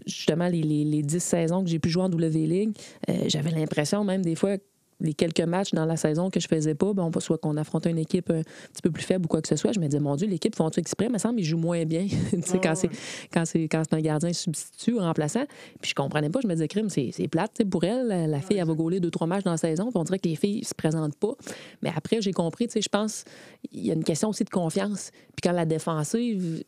[0.06, 2.76] justement, les, les, les, 10 saisons que j'ai pu jouer en W League,
[3.08, 4.56] euh, j'avais l'impression, même des fois,
[5.04, 7.98] les quelques matchs dans la saison que je faisais pas, ben, soit qu'on affrontait une
[7.98, 10.16] équipe un petit peu plus faible ou quoi que ce soit, je me disais, mon
[10.16, 12.06] Dieu, l'équipe font tout exprès, mais ça semble qu'ils jouent moins bien
[12.62, 12.90] quand c'est
[13.32, 15.44] quand c'est un gardien substitut ou remplaçant.
[15.80, 18.30] Puis je comprenais pas, je me disais, crime, c'est plate pour elle.
[18.30, 20.28] La, fille, elle va gauler deux, trois matchs dans la saison, puis on dirait que
[20.28, 21.34] les filles se présentent pas.
[21.82, 23.24] Mais après, j'ai compris, je pense,
[23.72, 25.10] il y a une question aussi de confiance.
[25.36, 26.64] Puis quand la défensive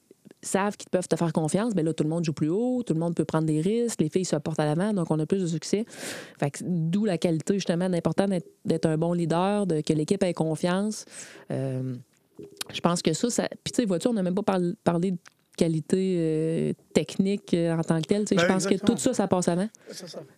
[0.46, 2.82] savent qu'ils peuvent te faire confiance, mais ben là, tout le monde joue plus haut,
[2.82, 5.18] tout le monde peut prendre des risques, les filles se portent à l'avant, donc on
[5.18, 5.84] a plus de succès.
[6.62, 8.26] D'où la qualité, justement, d'important
[8.64, 11.04] d'être un bon leader, de, que l'équipe ait confiance.
[11.50, 11.94] Euh,
[12.72, 13.48] je pense que ça, ça...
[13.64, 15.18] Puis, tu sais, voiture, on n'a même pas parlé de
[15.56, 18.24] qualité euh, technique euh, en tant que telle.
[18.30, 19.68] je ben, pense que tout ça, ça passe avant.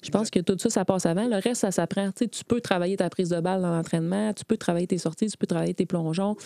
[0.02, 1.26] Je pense que tout ça, ça passe avant.
[1.26, 2.10] Le reste, ça s'apprend.
[2.12, 5.36] Tu peux travailler ta prise de balle dans l'entraînement, tu peux travailler tes sorties, tu
[5.36, 6.36] peux travailler tes plongeons,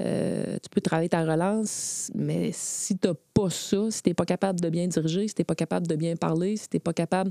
[0.00, 4.14] euh, tu peux travailler ta relance, mais si tu n'as pas ça, si tu n'es
[4.14, 6.76] pas capable de bien diriger, si tu n'es pas capable de bien parler, si tu
[6.76, 7.30] n'es pas capable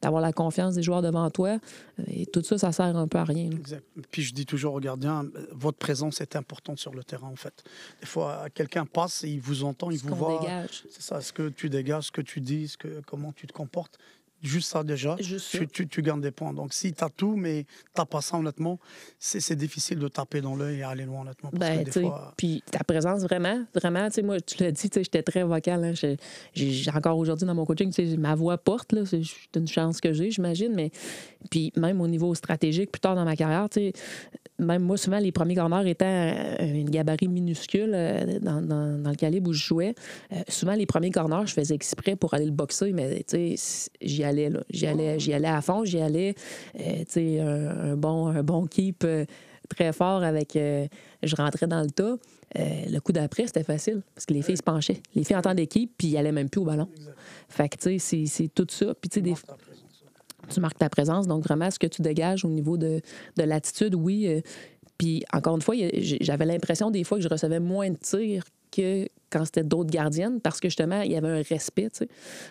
[0.00, 1.58] d'avoir la confiance des joueurs devant toi,
[2.06, 3.50] et tout ça, ça sert un peu à rien.
[3.50, 3.84] Exact.
[4.10, 7.64] Puis je dis toujours aux gardiens, votre présence est importante sur le terrain, en fait.
[8.00, 11.48] Des fois, quelqu'un passe, et il vous entend, il vous voit c'est ça, ce que
[11.48, 13.98] tu dégages, ce que tu dis, ce que, comment tu te comportes.
[14.42, 16.52] Juste ça déjà, tu, tu, tu, gagnes des points.
[16.52, 18.78] Donc si tu as tout, mais tu pas ça honnêtement,
[19.18, 21.50] c'est difficile de taper dans l'œil et aller loin honnêtement.
[21.52, 21.84] Ben,
[22.36, 25.84] Puis ta présence vraiment, vraiment, tu sais, moi tu l'as dit, j'étais très vocal.
[25.84, 26.16] Hein,
[26.54, 29.22] j'ai encore aujourd'hui dans mon coaching, ma voix porte, c'est
[29.54, 30.90] une chance que j'ai, j'imagine, mais
[31.50, 33.92] puis même au niveau stratégique, plus tard dans ma carrière, tu sais,
[34.58, 38.60] même moi, souvent, les premiers corners étant euh, une gabarit minuscule euh, dans,
[39.10, 39.94] le calibre où je jouais,
[40.32, 43.24] euh, souvent, les premiers corners, je faisais exprès pour aller le boxer, mais
[44.00, 46.34] j'y allais, J'y allais, j'y allais à fond, j'y allais,
[47.10, 49.06] tu un, bon, un bon keep
[49.68, 50.52] très fort avec.
[50.54, 52.16] je rentrais dans le tas.
[52.54, 55.00] le coup d'après, c'était facile parce que les filles se penchaient.
[55.14, 56.88] Les filles entendaient keep, puis ils allaient même plus au ballon.
[57.48, 58.94] Fait que, tu sais, c'est tout ça.
[58.94, 59.34] Puis, tu sais, des
[60.48, 61.26] tu marques ta présence.
[61.26, 63.00] Donc, vraiment, ce que tu dégages au niveau de,
[63.36, 64.26] de l'attitude, oui.
[64.28, 64.40] Euh,
[64.98, 65.74] puis, encore une fois,
[66.20, 70.40] j'avais l'impression des fois que je recevais moins de tirs que quand c'était d'autres gardiennes
[70.40, 72.08] parce que justement, il y avait un respect, tu sais.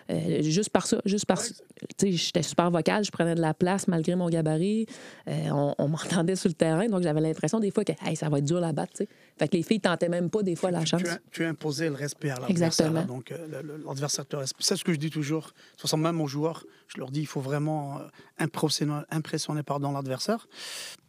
[0.10, 1.41] Euh, juste par ça, juste par.
[1.41, 1.51] Tu
[1.97, 4.88] sais, j'étais super vocale, je prenais de la place malgré mon gabarit.
[5.27, 8.45] Euh, on, m'entendait sur le terrain, donc j'avais l'impression des fois que ça va être
[8.45, 9.10] dur à battre, tu sais.
[9.38, 11.01] Fait que les filles tentaient même pas des fois la chance.
[11.31, 13.05] Tu as, imposé le respect à l'adversaire.
[13.05, 14.63] Donc, euh, l'adversaire te respecte.
[14.63, 15.45] C'est ce que je dis toujours.
[15.45, 17.99] De toute façon, même aux joueurs, je leur dis il faut vraiment
[18.39, 19.62] impressionner, impressionner
[19.93, 20.47] l'adversaire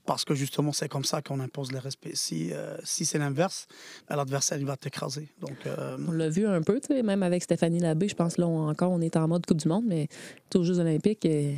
[0.05, 2.13] parce que justement, c'est comme ça qu'on impose le respect.
[2.15, 2.51] Si,
[2.85, 3.67] si c'est l'inverse,
[4.09, 5.29] ben, l'adversaire, il va t'écraser.
[5.41, 8.91] Donc, euh, on l'a vu un peu, même avec Stéphanie Labbé, je pense là encore
[8.91, 10.09] on est en mode Coupe du Monde, mais
[10.55, 11.55] aux Jeux olympiques, euh,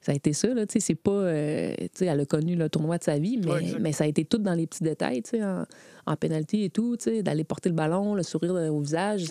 [0.00, 0.48] ça a été ça.
[0.48, 4.04] Là, c'est pas, euh, elle a connu le tournoi de sa vie, mais, mais ça
[4.04, 5.64] a été tout dans les petits détails, en,
[6.06, 9.24] en pénalty et tout, d'aller porter le ballon, le sourire au visage.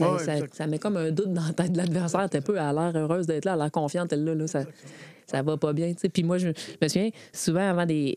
[0.54, 2.30] Ça, met comme un doute dans la tête de l'adversaire.
[2.30, 4.36] T'es peu à l'air heureuse d'être là, à l'air confiante, elle là.
[4.36, 4.64] là ça,
[5.28, 5.94] ça va pas bien.
[5.94, 8.16] Puis moi, je, me souviens, souvent avant des.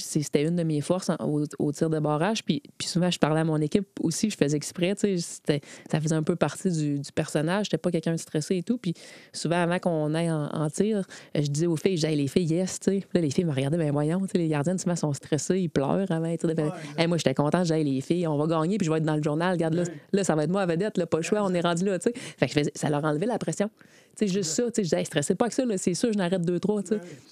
[0.00, 1.10] C'était une de mes forces
[1.58, 2.44] au, tir de barrage.
[2.44, 4.94] Puis, puis souvent, je parlais à mon équipe aussi, je faisais exprès.
[4.96, 7.66] Ça faisait un peu partie du, du personnage.
[7.66, 8.78] J'étais pas quelqu'un de stressé et tout.
[8.78, 8.94] Puis
[9.32, 12.78] souvent, avant qu'on aille en, tir, je disais aux filles, j'ai les filles, yes.
[12.78, 16.10] Puis là, les filles me regardaient, ben voyons, les gardiens, souvent, sont stressés, ils pleurent
[16.10, 16.24] avant.
[16.24, 19.16] Ouais, moi, j'étais contente, j'ai les filles, on va gagner, puis je vais être dans
[19.16, 19.52] le journal.
[19.52, 21.60] Regarde, là, là ça va être moi à vedette, là, pas le choix, on est
[21.60, 21.98] rendu là.
[22.38, 23.70] Fait que ça leur enlevait la pression.
[24.16, 24.64] C'est juste ça.
[24.76, 26.82] Je disais, stressez pas que ça, c'est sûr, je n'arrête deux, trois.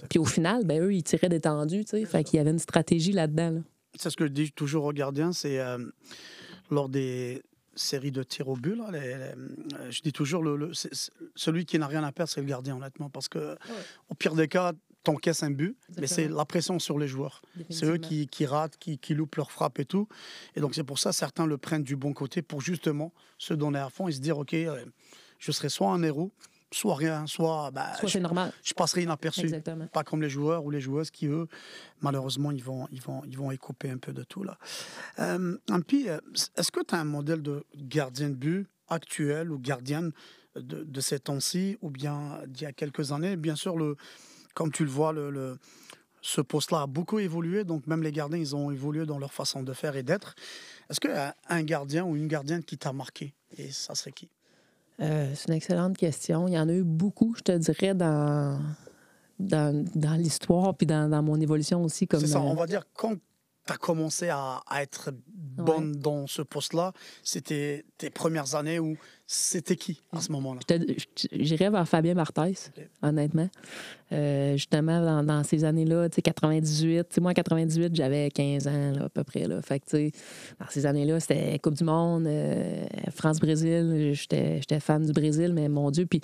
[0.09, 1.85] Puis au final, ben, eux, ils tiraient détendus.
[2.07, 3.63] Fait qu'il y avait une stratégie là-dedans.
[3.99, 5.79] C'est ce que je dis toujours aux gardiens, c'est euh,
[6.71, 7.43] lors des
[7.75, 9.33] séries de tirs au but, euh,
[9.91, 10.73] je dis toujours, le,
[11.35, 13.11] celui qui n'a rien à perdre, c'est le gardien, honnêtement.
[13.11, 13.57] Parce que
[14.09, 17.43] au pire des cas, t'encaisses un but, mais c'est la pression sur les joueurs.
[17.71, 20.09] C'est eux qui, qui ratent, qui, qui, loupent leur frappe et tout.
[20.55, 23.79] Et donc c'est pour ça certains le prennent du bon côté pour justement se donner
[23.79, 24.85] à fond et se dire, OK, euh,
[25.39, 26.33] je serai soit un héros,
[26.73, 28.53] soit rien, soit, bah, soit je, normal.
[28.63, 29.51] je passerai inaperçu.
[29.93, 31.47] Pas comme les joueurs ou les joueuses qui, eux,
[32.01, 34.43] malheureusement, ils vont, ils vont, ils vont écouper un peu de tout.
[34.43, 34.59] là.
[35.19, 36.21] Euh, euh
[36.57, 40.13] est-ce que tu as un modèle de gardien de but actuel ou gardienne
[40.57, 43.37] de, de ces temps-ci ou bien d'il y a quelques années?
[43.37, 43.97] Bien sûr, le,
[44.55, 45.59] comme tu le vois, le,
[46.23, 49.63] ce poste-là a beaucoup évolué, donc même les gardiens, ils ont évolué dans leur façon
[49.63, 50.35] de faire et d'être.
[50.89, 54.29] Est-ce qu'un gardien ou une gardienne qui t'a marqué, et ça serait qui?
[55.03, 56.49] Euh, c'est une excellente question.
[56.49, 58.61] Il y en a eu beaucoup, je te dirais, dans,
[59.39, 62.09] dans, dans l'histoire puis dans, dans, mon évolution aussi.
[62.11, 63.17] C'est ça, on va dire, quand
[63.67, 68.97] tu as commencé à, à être bonne dans ce poste-là, c'était tes premières années où
[69.35, 70.61] c'était qui à ce moment-là?
[71.33, 72.71] J'irais vers Fabien Martès,
[73.03, 73.49] honnêtement.
[74.13, 79.49] Euh, justement, dans, ces années-là, 98, moi, en 98, j'avais 15 ans à peu près.
[79.49, 79.63] Là.
[79.63, 80.11] Fait que,
[80.61, 84.13] dans ces années-là, c'était Coupe du Monde, euh, France-Brésil.
[84.13, 86.21] J'étais fan du Brésil, mais mon Dieu, puis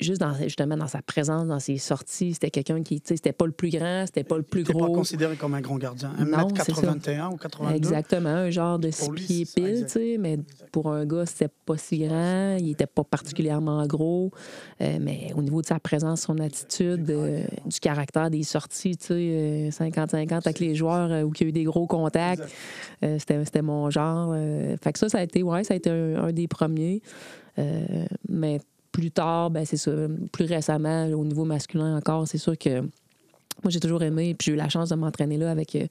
[0.00, 3.52] juste dans, justement dans sa présence, dans ses sorties, c'était quelqu'un qui, c'était pas le
[3.52, 4.86] plus grand, c'était pas le plus gros.
[4.86, 6.12] pas considéré comme un grand gardien.
[6.18, 7.76] 1m81 ou 82.
[7.76, 10.38] Exactement, un genre de six pieds pile, tu sais, mais
[10.72, 14.30] pour un gars, c'était pas si grand, il était pas particulièrement gros,
[14.80, 19.06] euh, mais au niveau de sa présence, son attitude, euh, du caractère des sorties, tu
[19.06, 22.44] sais, 50-50 euh, avec les joueurs où il y a eu des gros contacts,
[23.02, 24.34] c'était mon genre.
[24.82, 27.02] fait que ça, ça a été, ouais, ça a été un, un des premiers.
[28.28, 28.60] mais
[28.96, 29.92] plus tard, ben c'est ça,
[30.32, 32.80] plus récemment, au niveau masculin encore, c'est sûr que
[33.62, 35.86] moi, j'ai toujours aimé, puis j'ai eu la chance de m'entraîner là avec euh,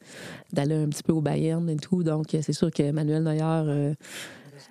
[0.54, 2.04] d'aller un petit peu au Bayern et tout.
[2.04, 3.94] Donc, c'est sûr que Manuel Neuer, euh,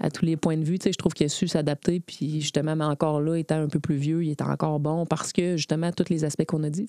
[0.01, 2.01] à tous les points de vue, je trouve qu'il a su s'adapter.
[2.01, 5.33] Puis, justement, mais encore là, étant un peu plus vieux, il était encore bon parce
[5.33, 6.87] que, justement, tous les aspects qu'on a dit,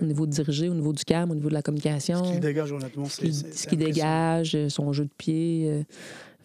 [0.00, 2.22] au niveau de diriger, au niveau du calme, au niveau de la communication.
[2.24, 3.32] Ce qu'il dégage, honnêtement, c'est.
[3.32, 5.68] Ce qu'il dégage, son jeu de pied.
[5.68, 5.82] Euh,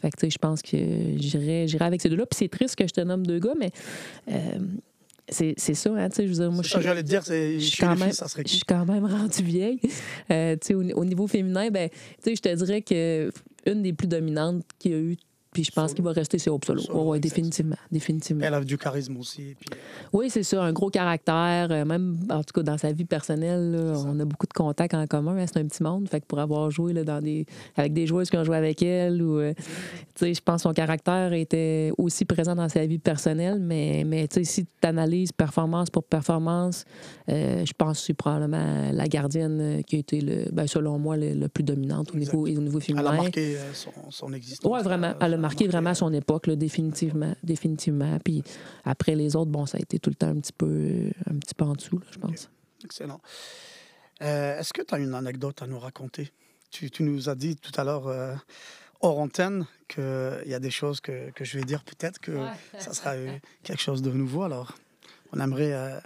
[0.01, 0.77] fait que, je pense que
[1.17, 2.25] j'irai, avec ces deux-là.
[2.25, 3.71] Puis c'est triste que je te nomme deux gars, mais
[4.29, 4.59] euh,
[5.29, 6.81] c'est, ça, hein, tu sais, je veux dire, moi, je suis...
[6.81, 9.79] j'allais te dire, je, suis quand même, je suis quand même rendue vieille.
[10.31, 13.31] Euh, tu sais, au, niveau féminin, ben, tu sais, je te dirais que
[13.65, 15.17] une des plus dominantes qu'il y a eu
[15.51, 16.81] puis je pense qu'il va rester sur Solo.
[16.93, 18.45] oui, définitivement, définitivement.
[18.45, 19.55] Elle a du charisme aussi.
[19.59, 19.69] Puis...
[19.73, 21.67] Euh, oui, c'est ça, un gros caractère.
[21.71, 25.05] Euh, même, en tout cas, dans sa vie personnelle, on a beaucoup de contacts en
[25.07, 25.35] commun.
[25.37, 26.07] Hein, c'est un petit monde.
[26.07, 28.81] Fait que pour avoir joué là, dans des, avec des joueuses qui ont joué avec
[28.81, 29.53] elle, ou, euh,
[30.21, 33.59] je pense que son caractère était aussi présent dans sa vie personnelle.
[33.59, 36.85] Mais, mais si tu analyses performance pour performance,
[37.27, 41.47] je pense que c'est probablement la gardienne qui a été, le, ben, selon moi, le,
[41.47, 43.11] plus dominante au niveau, au niveau féminin.
[43.11, 44.71] Elle a marqué son, son existence.
[44.71, 45.13] Oui, vraiment.
[45.19, 47.35] Elle a marqué vraiment son époque, là, définitivement.
[47.43, 48.17] définitivement.
[48.23, 48.43] Puis
[48.85, 51.53] après les autres, bon, ça a été tout le temps un petit peu, un petit
[51.53, 52.49] peu en dessous, je pense.
[52.83, 53.21] Excellent.
[54.21, 56.31] Euh, est-ce que tu as une anecdote à nous raconter?
[56.69, 58.33] Tu, tu nous as dit tout à l'heure, euh,
[59.01, 62.37] hors antenne, qu'il y a des choses que, que je vais dire peut-être que
[62.77, 64.43] ça sera euh, quelque chose de nouveau.
[64.43, 64.77] Alors,
[65.33, 66.01] on aimerait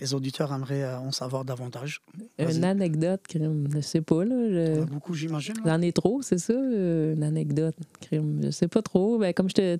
[0.00, 2.00] les auditeurs aimeraient euh, en savoir davantage.
[2.38, 4.24] Une anecdote, crime, je sais pas.
[4.24, 5.54] Là, beaucoup, j'imagine.
[5.64, 8.40] J'en ai trop, c'est ça, euh, une anecdote, crime.
[8.42, 9.18] Je sais pas trop.
[9.18, 9.78] Ben, comme je te,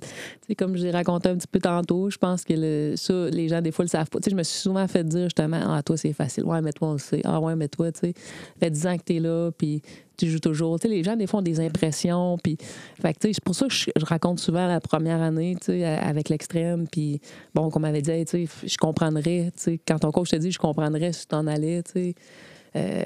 [0.54, 3.72] comme j'ai raconté un petit peu tantôt, je pense que le, ça, les gens, des
[3.72, 4.18] fois, le savent pas.
[4.24, 6.44] je me suis souvent fait dire justement, ah, toi, c'est facile.
[6.44, 7.22] Ouais, mais toi, on le sait.
[7.24, 8.14] Ah, ouais, mais toi, tu sais,
[8.59, 9.83] fait 10 ans que tu es là, puis
[10.20, 10.78] tu joues toujours.
[10.85, 12.37] Les gens, des fois, ont des impressions.
[12.44, 16.87] C'est pour ça que je, raconte souvent la première année, avec l'extrême.
[16.90, 17.20] Puis,
[17.54, 18.24] bon, comme m'avait dit,
[18.64, 19.52] je comprendrais,
[19.87, 22.14] quand ton coach te dit, je comprendrais si tu t'en allais, tu.
[22.76, 23.02] Euh,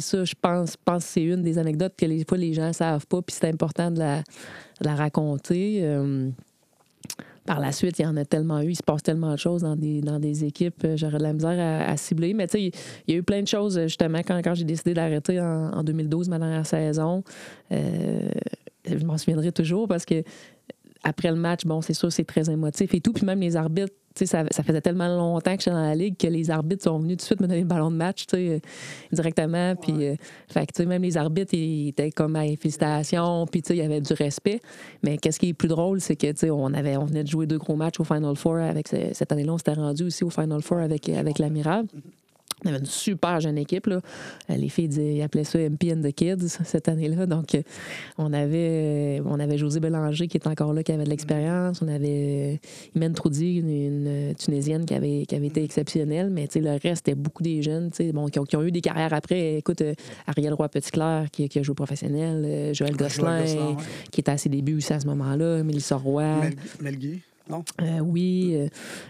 [0.00, 2.72] ça, je pense, pense que c'est une des anecdotes que les fois les gens ne
[2.72, 4.24] savent pas, puis c'est important de la,
[4.80, 5.80] la raconter.
[5.82, 6.30] Euh,
[7.46, 9.62] par la suite, il y en a tellement eu, il se passe tellement de choses
[9.62, 12.34] dans des, dans des équipes, euh, j'aurais de la misère à, cibler.
[12.34, 12.72] Mais tu sais,
[13.06, 16.28] il y a eu plein de choses, justement, quand, quand j'ai décidé d'arrêter en, 2012,
[16.28, 17.22] ma dernière saison.
[17.72, 18.28] Euh,
[18.86, 20.22] je m'en souviendrai toujours parce que
[21.04, 23.12] après le match, bon, c'est sûr, c'est très émotif et tout.
[23.12, 26.28] Puis même les arbitres, ça, ça, faisait tellement longtemps que j'étais dans la ligue que
[26.28, 28.58] les arbitres sont venus tout de suite me donner le ballon de match, euh,
[29.12, 29.74] directement.
[29.76, 30.14] Puis, euh,
[30.48, 34.12] fait que, même les arbitres, ils étaient comme, à félicitations, puis, il y avait du
[34.12, 34.60] respect.
[35.02, 37.58] Mais qu'est-ce qui est plus drôle, c'est que, on, avait, on venait de jouer deux
[37.58, 38.58] gros matchs au Final Four.
[38.58, 41.86] Avec, cette année-là, on s'était rendu aussi au Final Four avec, avec l'Amiral.
[42.64, 43.86] On avait une super jeune équipe.
[43.86, 44.00] Là.
[44.50, 47.26] Euh, les filles ils appelaient ça MP and the Kids cette année-là.
[47.26, 47.62] Donc, euh,
[48.18, 51.82] on avait, euh, on avait José Bélanger qui est encore là, qui avait de l'expérience.
[51.82, 52.60] On avait
[52.94, 56.30] Imen Troudi, une, Tunisienne qui avait, qui avait été exceptionnelle.
[56.30, 59.12] Mais le reste, c'était beaucoup des jeunes bon, qui, ont, qui ont eu des carrières
[59.12, 59.56] après.
[59.56, 59.82] Écoute,
[60.26, 62.74] Ariel Roy-Petitclerc qui, qui, a joué professionnel.
[62.74, 63.44] Joël Gosselin,
[64.10, 65.62] qui était à ses débuts aussi à ce moment-là.
[65.62, 66.24] Mélissa Roy.
[66.80, 66.98] Mel
[67.50, 67.64] non?
[67.82, 68.68] Euh, oui, euh,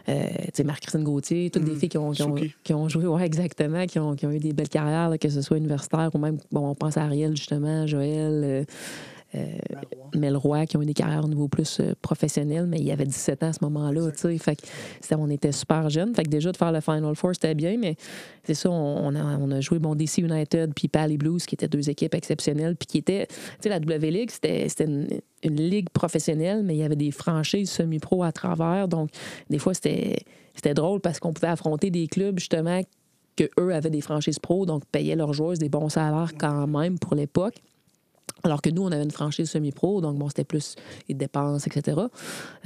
[0.08, 1.76] euh, tu sais, Marc-Christine Gauthier, toutes des Mm.
[1.78, 2.54] filles qui ont, qui ont, Suki.
[2.64, 5.28] qui ont joué, ouais, exactement, qui ont, qui ont eu des belles carrières, là, que
[5.28, 8.66] ce soit universitaire ou même, bon, on pense à Ariel, justement, Joël,
[9.34, 9.46] euh,
[10.14, 12.92] Mel Roy, qui ont eu des carrières au niveau plus euh, professionnel, mais il y
[12.92, 14.38] avait 17 ans à ce moment-là, tu sais.
[14.38, 16.14] Fait que on était super jeunes.
[16.14, 17.96] Fait que déjà, de faire le Final Four, c'était bien, mais
[18.42, 21.68] c'est ça, on, a, on a joué, bon, DC United puis Pally Blues, qui étaient
[21.68, 25.08] deux équipes exceptionnelles, puis qui étaient, tu sais, la W League, c'était une,
[25.42, 28.88] une ligue professionnelle, mais il y avait des franchises semi-pro à travers.
[28.88, 29.10] Donc,
[29.50, 30.16] des fois, c'était
[30.54, 32.80] c'était drôle parce qu'on pouvait affronter des clubs, justement,
[33.36, 36.98] que eux avaient des franchises pro, donc payaient leurs joueurs des bons salaires quand même
[36.98, 37.56] pour l'époque.
[38.44, 40.76] Alors que nous, on avait une franchise semi-pro, donc bon, c'était plus
[41.08, 41.98] les dépenses, etc.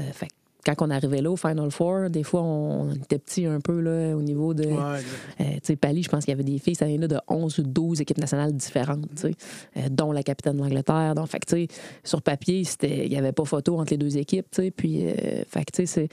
[0.01, 0.29] Euh, fait
[0.67, 4.15] quand on arrivait là au Final Four, des fois, on, était petit un peu là,
[4.15, 4.65] au niveau de.
[4.67, 4.99] Ouais.
[5.41, 7.17] Euh, tu sais, Pali, je pense qu'il y avait des filles, ça vient là de
[7.29, 9.35] 11 ou 12 équipes nationales différentes, tu sais,
[9.79, 11.15] euh, dont la capitaine de l'Angleterre.
[11.15, 11.69] Donc, fait tu sais,
[12.05, 14.71] sur papier, il n'y avait pas photo entre les deux équipes, tu sais.
[14.71, 15.13] Puis, euh,
[15.49, 16.09] fait tu sais, c'est-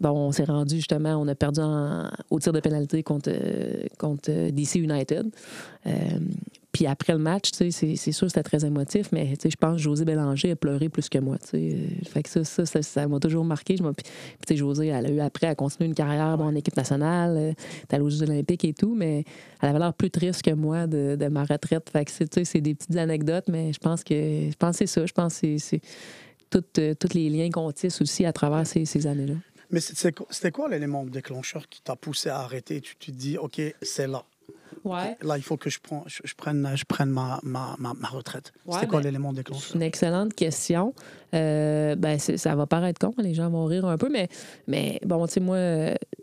[0.00, 3.30] bon, on s'est rendu justement, on a perdu en- au tir de pénalité contre,
[3.98, 5.30] contre DC United.
[6.72, 10.04] Puis après le match, c'est sûr que c'était très émotif, mais je pense que José
[10.04, 11.36] Bélanger a pleuré plus que moi.
[11.40, 13.76] ça, ça, ça, ça m'a toujours marqué.
[14.50, 17.52] José, elle a eu après à continuer une carrière en équipe nationale, euh,
[17.88, 19.24] t'es allée aux Jeux olympiques et tout, mais
[19.60, 21.90] elle avait l'air plus triste que moi de, ma retraite.
[21.90, 25.06] Fait c'est des petites anecdotes, mais je pense que je pense c'est ça.
[25.06, 25.80] Je pense que c'est-
[26.78, 29.34] euh, tous les liens qu'on tisse aussi à travers ces, ces années-là.
[29.70, 32.80] Mais c'était quoi l'élément déclencheur qui t'a poussé à arrêter?
[32.80, 34.24] Tu te dis, OK, c'est là.
[34.84, 35.16] Ouais.
[35.22, 38.52] Là, il faut que je, prenne, je prenne ma, ma, ma, ma retraite.
[38.66, 40.94] Ouais, c'était quoi ben, l'élément C'est déclencheur une excellente question.
[41.34, 44.28] Euh, ben, ça va paraître con, les gens vont rire un peu, mais,
[44.66, 45.58] mais bon, tu sais, moi,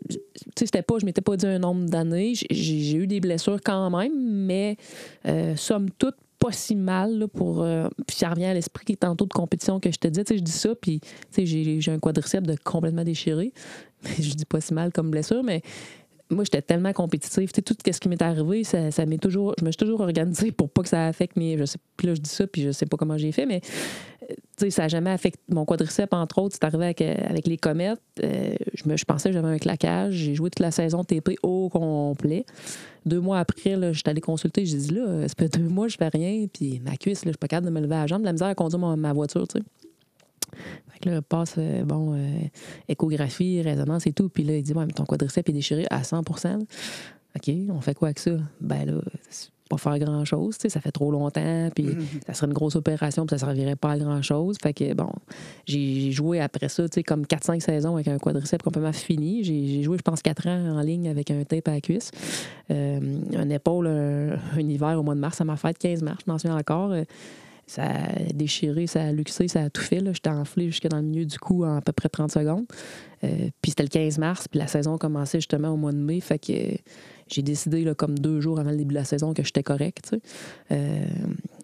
[0.08, 0.16] tu
[0.56, 2.34] sais, c'était pas, je m'étais pas dit un nombre d'années.
[2.50, 4.12] J'ai- eu des blessures quand même,
[4.46, 4.76] mais
[5.26, 7.62] euh, somme toute, pas si mal là, pour.
[7.62, 10.22] euh, puis ça revient à l'esprit tantôt de compétition que je te dis.
[10.24, 13.52] Tu sais, je dis ça, puis tu sais, j'ai j'ai un quadriceps de complètement déchiré.
[14.20, 15.62] je dis pas si mal comme blessure, mais
[16.30, 17.50] moi, j'étais tellement compétitive.
[17.50, 19.54] Tu sais, tout ce qui m'est arrivé, ça, m'est toujours.
[19.58, 21.56] Je me suis toujours organisée pour pas que ça affecte mes.
[21.56, 23.60] Je sais, puis là, je dis ça, puis je sais pas comment j'ai fait, mais
[24.22, 26.54] euh, tu sais, ça n'a jamais affecté mon quadriceps, entre autres.
[26.60, 28.00] C'est arrivé avec, euh, avec les comètes.
[28.22, 30.14] Euh, je, me, je pensais que j'avais un claquage.
[30.14, 32.44] J'ai joué toute la saison TP au complet.
[33.06, 34.66] Deux mois après, là, j'étais allée consulter.
[34.66, 36.46] J'ai dit, là, ça fait deux mois, je fais rien.
[36.52, 38.24] Puis ma cuisse, là, je suis pas capable de me lever à la jambe.
[38.24, 39.64] La misère à conduire mon- ma voiture, tu sais.
[40.98, 42.40] Fait que là, passe, euh, bon, euh,
[42.88, 44.28] échographie, résonance et tout.
[44.28, 46.58] Puis là, il dit, ouais, mais ton quadriceps est déchiré à 100 là.
[47.36, 48.32] OK, on fait quoi avec ça?
[48.60, 51.88] Ben là, c'est pas faire grand-chose, tu sais, ça fait trop longtemps, puis
[52.26, 54.56] ça serait une grosse opération, puis ça servirait pas à grand-chose.
[54.62, 55.10] Fait que, bon,
[55.66, 59.44] j'ai joué après ça, tu sais, comme 4-5 saisons avec un quadriceps complètement fini.
[59.44, 62.10] J'ai joué, je pense, 4 ans en ligne avec un tape à la cuisse.
[62.70, 62.98] Euh,
[63.36, 66.32] un épaule, un, un hiver au mois de mars, ça m'a fait 15 mars, je
[66.32, 66.92] m'en souviens encore.
[66.92, 67.04] Euh,
[67.68, 70.02] ça a déchiré, ça a luxé, ça a tout fait.
[70.12, 72.64] J'étais enflé jusque dans le milieu du cou en à peu près 30 secondes.
[73.24, 76.18] Euh, puis c'était le 15 mars, puis la saison commençait justement au mois de mai.
[76.20, 76.76] Fait que euh,
[77.30, 80.16] j'ai décidé, là, comme deux jours avant le début de la saison, que j'étais correct.
[80.72, 81.04] Euh,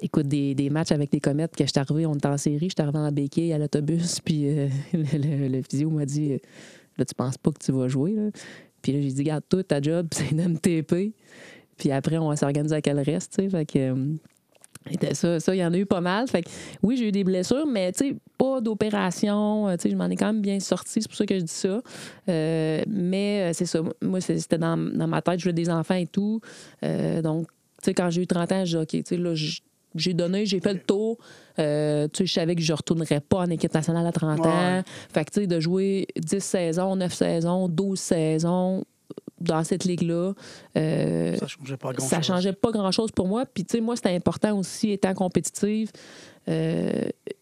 [0.02, 2.82] écoute, des, des matchs avec les comètes, que j'étais arrivé, on était en série, j'étais
[2.82, 6.38] arrivé en béquille à l'autobus, puis le, le- le physio m'a dit
[6.98, 8.12] Là, tu penses pas que tu vas jouer.
[8.12, 8.30] Là.
[8.82, 11.14] Puis là, j'ai dit Garde tout, ta job, c'est de me TP.
[11.76, 13.40] Puis après, on va s'organiser à quel reste.
[13.50, 13.94] Fait que.
[15.12, 16.26] Ça, ça, il y en a eu pas mal.
[16.28, 16.50] Fait que,
[16.82, 17.92] oui, j'ai eu des blessures, mais
[18.38, 19.68] pas d'opération.
[19.68, 21.80] Euh, je m'en ai quand même bien sorti, c'est pour ça que je dis ça.
[22.28, 23.80] Euh, mais euh, c'est ça.
[24.02, 26.40] Moi, c'était dans, dans ma tête, je voulais des enfants et tout.
[26.84, 27.48] Euh, donc,
[27.96, 29.34] quand j'ai eu 30 ans, j'ai dit, OK, là,
[29.94, 31.18] j'ai donné, j'ai fait le tour.
[31.58, 34.82] Euh, je savais que je retournerais pas en équipe nationale à 30 Ouais, ans.
[35.12, 38.84] Fait que, tu sais, de jouer 10 saisons, 9 saisons, 12 saisons
[39.40, 40.32] dans cette ligue-là,
[40.76, 42.08] euh, Ça changeait pas grand-chose.
[42.10, 43.44] ça changeait pas grand-chose pour moi.
[43.46, 45.90] Puis, tu sais, moi, c'était important aussi, étant compétitive,
[46.48, 46.90] euh,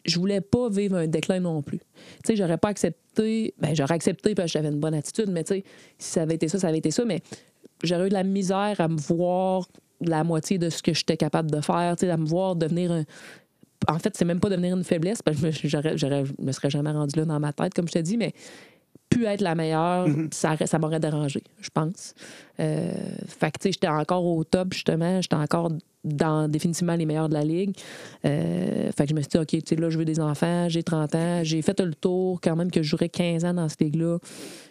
[0.04, 1.78] je voulais pas vivre un déclin non plus.
[1.78, 1.84] Tu
[2.26, 5.54] sais, j'aurais pas accepté, ben j'aurais accepté parce que j'avais une bonne attitude, mais tu
[5.54, 5.64] sais,
[5.98, 7.20] si ça avait été ça, ça avait été ça, mais
[7.82, 9.68] j'aurais eu de la misère à me voir
[10.00, 12.90] la moitié de ce que j'étais capable de faire, tu sais, à me voir devenir
[12.92, 13.04] un...
[13.88, 16.70] En fait, c'est même pas devenir une faiblesse, parce que je me- je me serais
[16.70, 18.32] jamais rendu là dans ma tête, comme je te dis, mais
[19.12, 22.14] pu être la meilleure, ça, aurait- ça m'aurait dérangé, je pense.
[22.60, 22.92] Euh,
[23.26, 25.20] fait que, tu sais, j'étais encore au top, justement.
[25.20, 25.70] J'étais encore
[26.04, 27.74] dans définitivement les meilleurs de la ligue.
[28.24, 30.68] Euh, fait que je me suis dit, OK, tu sais, là, je veux des enfants,
[30.68, 33.68] j'ai 30 ans, j'ai fait le tour, quand même, que je jouerais 15 ans dans
[33.68, 34.18] cette ligue-là.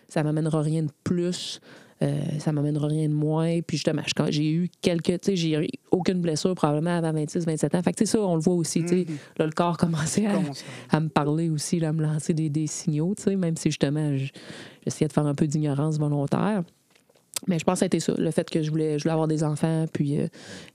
[0.09, 1.61] Ça m'amènera rien de plus.
[2.03, 3.59] Euh, ça m'amènera rien de moins.
[3.61, 5.05] Puis justement, j'ai eu quelques.
[5.05, 7.81] Tu sais, j'ai eu aucune blessure probablement avant 26, 27 ans.
[7.83, 8.81] Fait que, tu sais, ça, on le voit aussi.
[8.81, 9.05] tu sais.
[9.37, 10.33] Là, le corps commençait à,
[10.89, 13.69] à me parler aussi, là, à me lancer des, des signaux, tu sais, même si
[13.69, 14.31] justement, je-
[14.83, 16.63] j'essayais de faire un peu d'ignorance volontaire.
[17.47, 19.13] Mais je pense que ça a été ça, le fait que je voulais, je voulais
[19.13, 20.27] avoir des enfants, puis euh,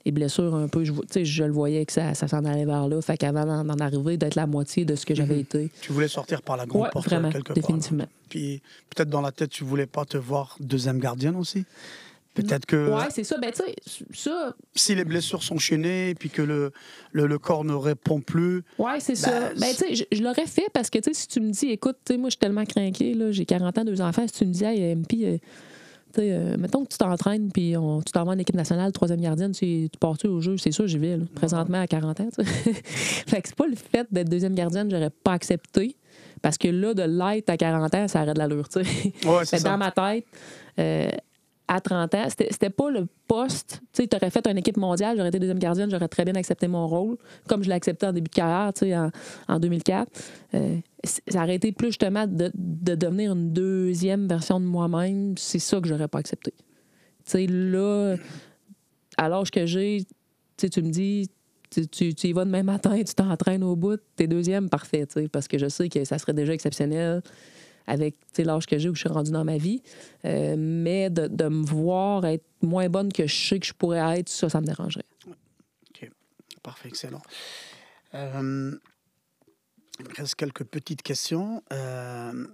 [0.05, 3.01] les blessures un peu, je, je le voyais que ça, ça s'en allait vers là.
[3.03, 5.41] Fait qu'avant d'en d'en arriver, d'être la moitié de ce que j'avais Mhm.
[5.41, 5.71] été.
[5.81, 7.55] Tu voulais sortir par la grande Ouais, porte vraiment, quelque part.
[7.55, 8.07] définitivement.
[8.29, 8.61] Puis
[8.91, 11.65] peut-être dans la tête, tu voulais pas te voir deuxième gardienne aussi?
[12.35, 13.39] Peut-être que Ouais, c'est ça.
[13.39, 16.71] Ben, tu sais, ça, si les blessures sont chaînées, puis que le,
[17.13, 19.31] le, le corps ne répond plus, Ouais, c'est ça.
[19.55, 21.51] Ben, Ben, tu sais, je, je l'aurais fait parce que, tu sais, si tu me
[21.51, 24.27] dis, écoute, tu sais, moi, je suis tellement craqué, là, j'ai 40 ans, deux enfants,
[24.27, 25.41] si tu me dis, hey, MP,
[26.23, 29.89] euh, mettons que tu t'entraînes, puis on- tu t'envoies en équipe nationale, troisième gardienne, tu,
[29.91, 33.49] tu pars-tu au jeu, c'est sûr, j'y vais, là, présentement à 40 ans, fait que
[33.49, 35.97] c'est pas le fait d'être deuxième gardienne, j'aurais pas accepté.
[36.43, 39.13] Parce que là, de l'être à 40 ans, ça arrête de l'allure, tu sais.
[39.27, 40.25] ouais, dans ma tête,
[40.79, 41.09] euh,
[41.69, 43.81] à 30 ans, c'était pas le poste.
[43.93, 46.69] Tu sais, t'aurais fait une équipe mondiale, j'aurais été deuxième gardienne, j'aurais très bien accepté
[46.69, 47.17] mon rôle,
[47.49, 49.11] comme je l'ai accepté en début de carrière, tu sais, en,
[49.49, 50.11] en 2004.
[50.55, 55.35] Euh, ça aurait été plus justement de, de devenir une deuxième version de moi-même.
[55.37, 56.53] C'est ça que j'aurais pas accepté.
[56.57, 56.65] Tu
[57.25, 58.17] sais, là,
[59.17, 60.15] à l'âge que j'ai, tu
[60.59, 61.29] sais, tu me dis,
[61.71, 65.21] tu, tu, tu y vas demain matin, tu t'entraînes au bout, t'es deuxième, parfait, tu
[65.21, 67.23] sais, parce que je sais que ça serait déjà exceptionnel
[67.87, 69.83] avec l'âge que j'ai où je suis rendue dans ma vie.
[70.25, 74.29] Euh, mais de, me voir être moins bonne que je sais que je pourrais être,
[74.29, 75.05] ça, ça me dérangerait.
[76.63, 77.23] Parfait, excellent.
[78.15, 78.77] Euh,
[80.01, 81.63] il me reste quelques petites questions.
[81.73, 82.47] Euh,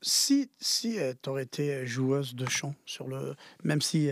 [0.00, 4.10] si si tu aurais été joueuse de chant, sur le, même si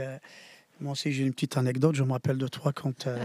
[0.80, 3.18] moi aussi j'ai une petite anecdote, je me rappelle de toi quand euh,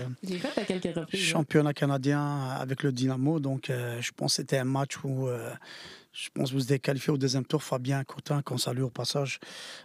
[0.56, 1.20] à quelques reprises.
[1.20, 5.52] championnat canadien avec le Dynamo, donc euh, je pense que c'était un match où euh,
[6.14, 7.64] je pense que vous êtes qualifié au deuxième tour.
[7.64, 9.40] Fabien Cotin, qu'on salue au passage,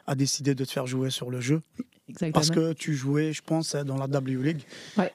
[0.06, 1.62] a décidé de te faire jouer sur le jeu
[2.09, 2.32] Exactement.
[2.32, 4.62] parce que tu jouais, je pense, dans la W League.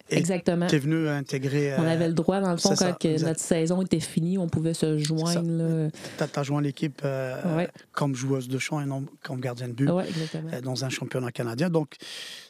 [0.09, 0.67] Et exactement.
[0.67, 1.73] Tu es venu intégrer.
[1.77, 4.73] On avait le droit, dans le fond, ça, quand notre saison était finie, on pouvait
[4.73, 5.89] se joindre.
[6.17, 7.69] Tu as, joint l'équipe euh, Ouais.
[7.93, 10.49] comme joueuse de champ et non comme gardien de but Ouais, exactement.
[10.53, 11.69] euh, dans un championnat canadien.
[11.69, 11.95] Donc,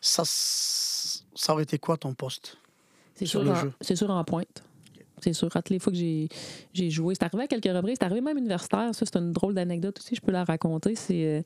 [0.02, 2.58] ça, ça aurait été quoi ton poste
[3.16, 3.72] C'est sur sûr, le en- jeu?
[3.82, 4.64] C'est sûr en pointe.
[5.24, 5.50] C'est sûr.
[5.56, 6.28] À toutes les fois que j'ai
[6.74, 7.98] j'ai joué, c'est arrivé à quelques reprises.
[8.00, 8.90] C'est arrivé même universitaire.
[8.96, 10.16] Ça, c'est une drôle d'anecdote aussi.
[10.16, 10.96] Je peux la raconter.
[10.96, 11.42] C'est euh,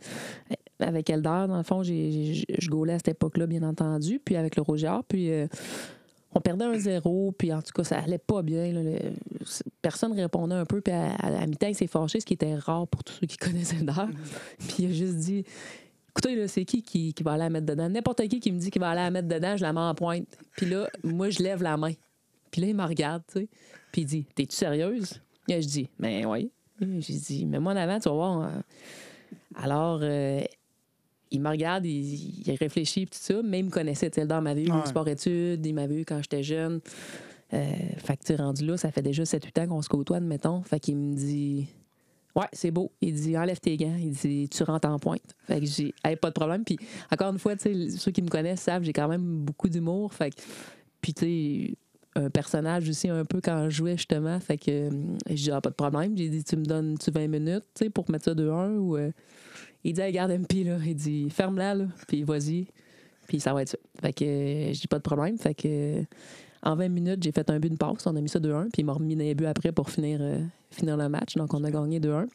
[0.80, 4.20] avec Eldar, dans le fond, j'ai- je gaulais à cette époque-là, bien entendu.
[4.24, 4.94] Puis avec le Roger.
[5.08, 5.48] Puis euh,
[6.34, 7.34] on perdait un zéro.
[7.38, 8.72] Puis en tout cas, ça allait pas bien.
[8.74, 8.84] là.
[8.84, 9.00] Le-
[9.82, 10.82] personne répondait un peu.
[10.82, 13.28] Puis à, à la mi-temps, il s'est fâché, ce qui était rare pour tous ceux
[13.28, 14.10] qui connaissaient Eldar.
[14.60, 15.44] Puis il a juste dit
[16.10, 17.90] Écoutez, là, c'est qui, qui qui va aller la mettre dedans?
[17.90, 19.94] N'importe qui qui me dit qu'il va aller la mettre dedans, je la mets en
[19.96, 20.28] pointe.
[20.56, 21.92] Puis là, moi, je lève la main.
[22.52, 23.48] Puis là, il me regarde, tu sais.
[23.92, 25.22] Puis il dit T'es-tu sérieuse?
[25.50, 26.52] Et je dis Ben oui.
[26.82, 28.42] J'ai dit Mets-moi en avant, tu vas voir.
[28.42, 28.64] hein.
[29.56, 30.42] Alors, euh,
[31.32, 34.10] il me regarde, il, il réfléchit, tout ça, mais il me connaissait.
[34.26, 34.78] Dans ma vie, Ouais.
[34.78, 36.80] mon sport-études, il m'avait vu quand j'étais jeune.
[37.54, 37.64] Euh,
[37.98, 40.62] fait que, rendu là, ça fait déjà 7-8 ans qu'on se côtoie, admettons.
[40.64, 41.68] Fait qu'il me dit
[42.36, 42.92] Ouais, c'est beau.
[43.02, 43.96] Il dit Enlève tes gants.
[43.98, 45.22] Il dit Tu rentres en pointe.
[45.48, 46.64] Fait que j'ai hey, pas de problème.
[46.66, 46.78] Puis
[47.12, 50.14] encore une fois, ceux qui me connaissent savent, j'ai quand même beaucoup d'humour.
[50.14, 50.42] Fait que,
[51.02, 51.76] puis tu sais,
[52.18, 54.38] un personnage aussi un peu quand je jouais justement.
[54.42, 54.90] Fait que euh,
[55.30, 56.18] j'ai dit Ah, pas de problème.
[56.18, 58.98] J'ai dit Tu me donnes tu 20 minutes tu sais, pour mettre ça 2-1 ou.
[58.98, 59.12] euh,
[59.86, 60.78] il dit Regarde MP, là.
[60.86, 61.86] Il dit Ferme-la, là.
[62.08, 62.68] Puis vas-y.
[63.28, 63.78] Puis ça va être ça.
[64.02, 65.38] Fait que euh, j'ai pas de problème.
[65.38, 65.68] Fait que.
[65.68, 66.04] euh,
[66.64, 68.08] en 20 minutes, j'ai fait un but de passe.
[68.08, 68.64] On a mis ça 2-1.
[68.72, 70.40] Puis il m'a remis des buts après pour finir, euh,
[70.72, 71.36] finir le match.
[71.36, 72.26] Donc, on a gagné 2-1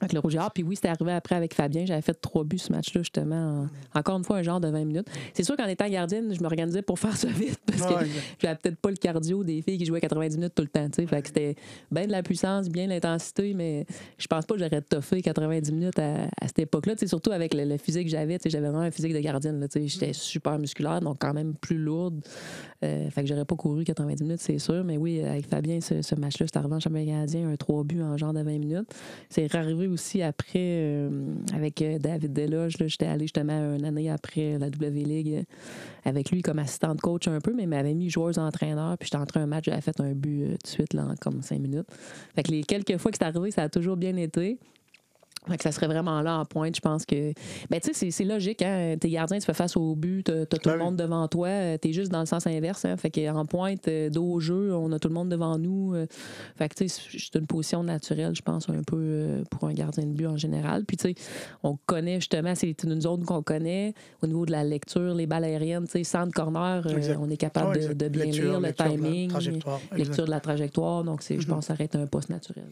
[0.00, 0.50] avec le Rouge et Or.
[0.52, 1.84] Puis oui, c'était arrivé après avec Fabien.
[1.86, 3.68] J'avais fait trois buts ce match-là, justement.
[3.94, 5.06] en- encore une fois, un genre de 20 minutes.
[5.34, 8.56] C'est sûr qu'en étant gardienne, je m'organisais pour faire ça vite parce que Ouais, j'avais
[8.56, 10.86] peut-être pas le cardio des filles qui jouaient 90 minutes tout le temps.
[11.06, 11.54] Fait que c'était
[11.90, 13.86] bien de la puissance, bien de l'intensité, mais
[14.18, 16.94] je pense pas que j'aurais toffé 90 minutes à, à cette époque-là.
[17.06, 18.38] Surtout avec le, le physique que j'avais.
[18.44, 19.66] J'avais vraiment un physique de gardienne.
[19.74, 22.20] J'étais super musculaire, donc quand même plus lourde.
[22.82, 24.82] Euh, fait que j'aurais pas couru 90 minutes, c'est sûr.
[24.84, 28.02] Mais oui, avec Fabien, ce, ce match-là, c'était arrivé en championnat canadien, un 3 buts
[28.02, 28.88] en genre de 20 minutes.
[29.28, 32.76] C'est arrivé aussi après euh, avec euh, David Deloge.
[32.78, 35.42] J'étais allé justement une année après la W League euh,
[36.04, 38.96] avec lui comme assistant de coach un peu, mais il m'avait mis joueur entraîneur.
[38.98, 41.42] Puis j'étais entré un match, j'avais fait un but tout de suite là, en comme
[41.42, 41.86] 5 minutes.
[42.34, 44.58] Fait que les quelques fois que c'est arrivé, ça a toujours bien été.
[45.48, 47.32] Fait que ça serait vraiment là en pointe, je pense que.
[47.70, 48.96] Ben, tu sais, c'est- logique, hein.
[49.00, 50.84] T'es gardien, tu fais face au but, t'as tout Ben le oui.
[50.84, 52.96] monde devant toi, t'es juste dans le sens inverse, hein.
[52.98, 55.94] Fait qu'en pointe, euh, dos au jeu, on a tout le monde devant nous.
[55.94, 56.06] euh.
[56.56, 59.72] Fait que, tu sais, c'est une position naturelle, je pense, un peu euh, pour un
[59.72, 60.84] gardien de but en général.
[60.84, 61.14] Puis, tu sais,
[61.62, 65.44] on connaît justement, c'est une zone qu'on connaît au niveau de la lecture, les balles
[65.44, 67.16] aériennes, tu sais, centre corner, Exact.
[67.18, 69.32] on est capable de, bien Lecture, lire le lecture timing,
[69.96, 71.02] lecture de la trajectoire.
[71.02, 71.44] Donc, je Mhm.
[71.46, 72.66] pense que ça reste un poste naturel.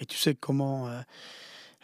[0.00, 1.00] Et tu sais comment euh,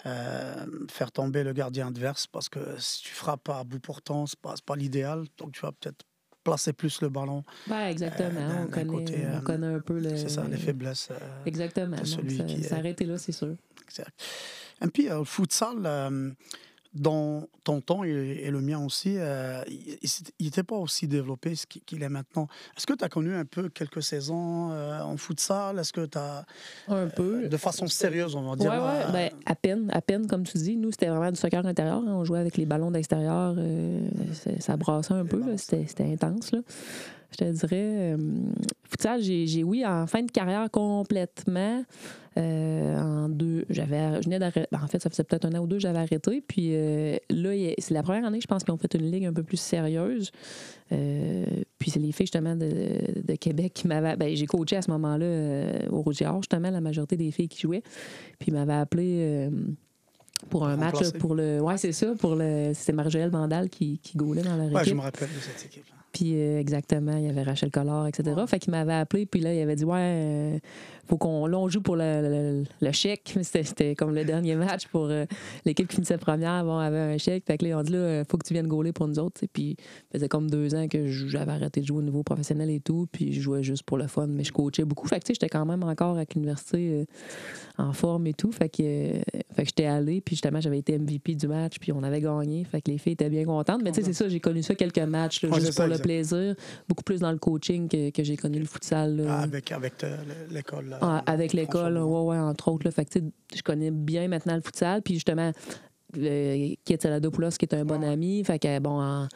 [0.07, 4.35] euh, faire tomber le gardien adverse parce que si tu frappes à bout portant, ce
[4.37, 5.25] n'est pas, l'idéal.
[5.39, 6.05] Donc tu vas peut-être
[6.45, 7.45] placer plus le ballon.
[7.69, 8.41] Ben, exactement.
[8.41, 10.17] Euh, on, connaît, côté, on euh, connaît un peu le.
[10.17, 11.09] C'est ça, les faiblesses.
[11.47, 11.97] Exactement.
[11.97, 13.55] Donc, celui ça, qui est- ça arrêté là, c'est sûr.
[13.85, 14.11] exact.
[14.85, 15.87] Et puis, le futsal,
[16.95, 19.63] euh, dans ton temps et, le mien aussi, euh,
[20.39, 21.55] il n'était pas aussi développé
[21.87, 22.49] qu'il est maintenant.
[22.77, 25.79] Est-ce que tu as connu un peu quelques saisons euh, en futsal?
[25.79, 26.45] Est-ce que tu as.
[26.89, 27.49] Un peu.
[27.49, 28.73] de façon sérieuse, on va dire.
[28.73, 29.13] Oui, oui.
[29.13, 30.77] Ben, à peine, à peine, comme tu dis.
[30.77, 31.99] Nous, c'était vraiment du soccer intérieur.
[31.99, 32.15] Hein.
[32.15, 33.57] On jouait avec les ballons d'extérieur.
[34.59, 35.43] ça brassait un peu.
[35.57, 36.53] C'était intense.
[36.53, 36.61] Là
[37.33, 38.15] je te dirais.
[38.15, 38.17] Euh,
[39.21, 41.85] j'ai, oui, en fin de carrière complètement.
[42.39, 44.67] Euh, en deux, j'avais, je venais d'arrêter.
[44.73, 46.43] Ben, en fait, ça faisait peut-être un an ou deux, j'avais arrêté.
[46.47, 49.33] Puis euh, là, c'est la première année, je pense qu'ils ont fait une ligue un
[49.33, 50.31] peu plus sérieuse.
[50.89, 54.17] puis c'est les filles justement de, Québec qui m'avaient.
[54.17, 57.83] Ben, j'ai coaché à ce moment-là au Rouge justement, la majorité des filles qui jouaient.
[58.39, 59.51] Puis ils m'avaient appelé
[60.51, 64.17] pour un match pour le ouais c'est ça pour le c'était Marjoël Bandal qui qui
[64.17, 67.29] gaulait dans la ouais, je me rappelle de cette équipe puis euh, exactement, il y
[67.29, 68.37] avait Rachel Collard, etc.
[68.47, 70.59] Fait qu'il m'avait appelé, puis là, il avait dit Ouais, euh,
[71.13, 73.37] faut qu'on là, joue pour le, le, chèque.
[73.43, 75.27] C'était comme le dernier match pour euh,
[75.67, 76.65] l'équipe qui finissait première.
[76.65, 77.45] Bon, avait un chèque.
[77.47, 79.43] Fait que là, on dit là, faut que tu viennes gauler pour nous autres.
[79.53, 82.81] Puis ça faisait comme deux ans que j'avais arrêté de jouer au niveau professionnel et
[82.81, 83.09] tout.
[83.13, 85.07] Puis je jouais juste pour le fun, mais je coachais beaucoup.
[85.07, 87.05] Fait que j'étais quand même encore avec l'université
[87.77, 88.51] en forme et tout.
[88.51, 92.03] Fait que, fait que j'étais allé, puis justement, j'avais été MVP du match, puis on
[92.03, 92.65] avait gagné.
[92.65, 93.83] Fait que les filles étaient bien contentes.
[93.85, 96.55] Mais tu sais, c'est ça, j'ai connu ça quelques matchs, juste pour le plaisir.
[96.89, 99.27] Beaucoup plus dans le coaching que, que j'ai connu le futsal.
[99.29, 99.95] Ah, avec avec
[100.51, 100.97] l'école.
[101.03, 102.85] Ah, avec l'école, ouais, ouais, entre autres.
[102.85, 102.93] Là.
[102.93, 103.19] Fait que,
[103.55, 105.03] je connais bien maintenant le futsal.
[105.03, 105.51] Puis justement,
[106.17, 108.45] euh, Kit Saladopoulos, qui est un bon ami.
[108.45, 109.27] Fait que, bon,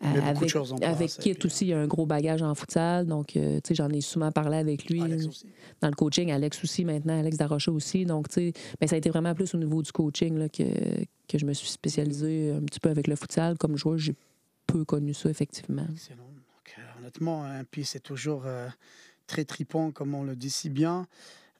[0.00, 3.06] avec, avec Kit aussi, il y a un gros bagage en futsal.
[3.06, 5.00] Donc, euh, tu sais, j'en ai souvent parlé avec lui.
[5.80, 8.06] Dans le coaching, Alex aussi maintenant, Alex Darocha aussi.
[8.06, 10.64] Donc, tu sais, ben, ça a été vraiment plus au niveau du coaching là, que,
[11.28, 13.58] que je me suis spécialisé un petit peu avec le futsal.
[13.58, 14.14] Comme joueur, j'ai
[14.66, 15.86] peu connu ça, effectivement.
[15.92, 16.22] Excellent.
[16.22, 18.44] Donc, euh, honnêtement, hein, puis c'est toujours
[19.30, 21.06] très tripant, comme on le dit si bien.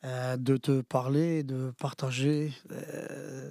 [0.05, 3.51] Euh, de te parler, de partager euh,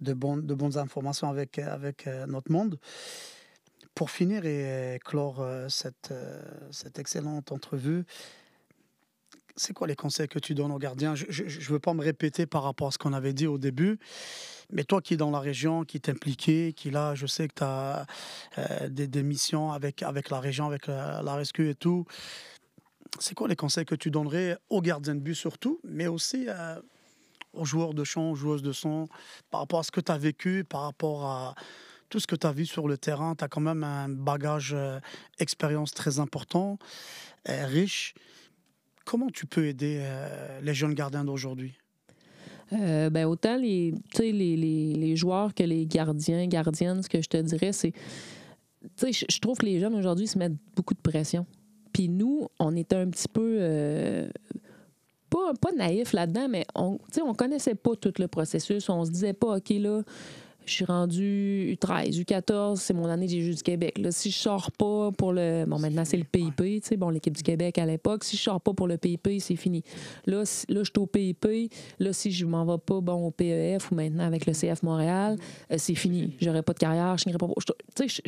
[0.00, 2.78] de, bonnes, de bonnes informations avec, avec euh, notre monde.
[3.94, 6.12] Pour finir et clore cette,
[6.70, 8.04] cette excellente entrevue,
[9.54, 11.14] c'est quoi les conseils que tu donnes aux gardiens?
[11.14, 13.98] Je ne veux pas me répéter par rapport à ce qu'on avait dit au début,
[14.70, 17.64] mais toi qui es dans la région, qui t'es qui là, je sais que tu
[17.64, 18.06] as
[18.90, 22.04] des, des, missions avec, avec la région, avec la, la rescue et tout
[23.20, 26.80] c'est quoi les conseils que tu donnerais aux gardiens de but surtout, mais aussi euh,
[27.52, 29.08] aux joueurs de chant, aux joueuses de son,
[29.50, 31.54] par rapport à ce que tu as vécu, par rapport à
[32.08, 33.34] tout ce que tu as vu sur le terrain?
[33.34, 35.00] Tu as quand même un bagage euh,
[35.38, 36.78] expérience très important,
[37.48, 38.14] euh, riche.
[39.04, 40.04] Comment tu peux aider
[40.62, 41.78] les jeunes gardiens d'aujourd'hui?
[42.72, 47.36] Ben, autant les, les, les, les, joueurs que les gardiens, gardiennes, ce que je te
[47.36, 47.92] dirais, c'est.
[49.00, 51.46] Je trouve que les jeunes aujourd'hui se mettent beaucoup de pression.
[51.96, 53.56] Puis nous, on était un petit peu.
[53.58, 54.28] Euh,
[55.30, 58.90] pas, pas naïf là-dedans, mais on ne connaissait pas tout le processus.
[58.90, 60.02] On se disait pas, OK, là,
[60.66, 63.98] je suis rendu U13, U14, c'est mon année des Jeux du Québec.
[63.98, 65.64] Là, si je sors pas pour le.
[65.66, 68.24] Bon, maintenant, c'est le PIP, tu sais, bon, l'équipe du Québec à l'époque.
[68.24, 69.82] Si je sors pas pour le PIP, c'est fini.
[70.26, 71.70] Là, là, je suis au PIP.
[71.98, 75.36] Là, si je m'en vais pas, bon, au PEF ou maintenant avec le CF Montréal,
[75.70, 76.34] euh, c'est fini.
[76.40, 77.46] J'aurai pas de carrière, je pas.
[77.94, 78.22] Tu sais,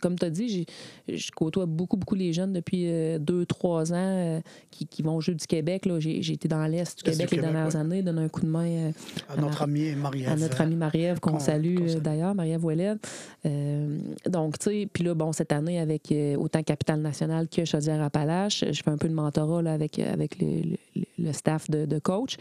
[0.00, 0.66] comme tu as dit,
[1.08, 5.20] je côtoie beaucoup, beaucoup les jeunes depuis 2-3 euh, ans euh, qui, qui, vont aux
[5.20, 5.88] Jeux du Québec.
[5.98, 8.92] J'ai été dans l'Est du Québec les dernières années, donner un coup de main
[9.28, 10.30] à, notre amie Marie-Ève.
[10.30, 13.06] À notre amie Marie-Ève, qu'on salue euh, d'ailleurs, Maria Voilette.
[13.46, 17.64] Euh, donc, tu sais, puis là, bon, cette année, avec euh, autant Capitale Nationale que
[17.64, 22.36] Chaudière-Appalaches, je fais un peu de mentorat là, avec, avec le, staff de, coach.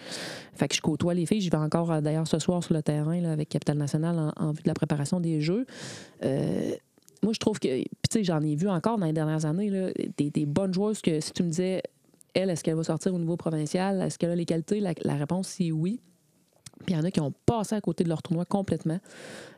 [0.53, 1.41] Fait que je côtoie les filles.
[1.41, 4.63] Je vais encore, d'ailleurs, ce soir sur le terrain là, avec Capitale Nationale en, vue
[4.63, 5.65] de la préparation des Jeux.
[6.21, 9.69] moi, je trouve que, puis tu sais, j'en ai vu encore dans les dernières années,
[9.69, 11.81] là, des, bonnes joueuses que si tu me disais,
[12.33, 14.01] elle, est-ce qu'elle va sortir au niveau provincial?
[14.01, 14.79] Est-ce qu'elle a les qualités?
[14.79, 15.99] la réponse, c'est oui.
[16.85, 18.99] Puis il y en a qui ont passé à côté de leur tournoi complètement.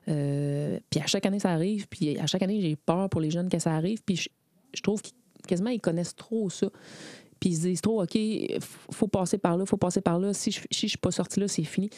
[0.07, 1.87] Euh, puis à chaque année, ça arrive.
[1.87, 4.01] Puis à chaque année, j'ai peur pour les jeunes que ça arrive.
[4.03, 4.29] Puis
[4.73, 5.13] je, trouve qu'ils
[5.47, 6.67] quasiment ils connaissent trop ça.
[7.39, 8.17] Puis ils se disent trop, OK,
[8.91, 10.33] faut passer par là, faut passer par là.
[10.33, 11.89] Si je ne suis pas sorti là, c'est fini.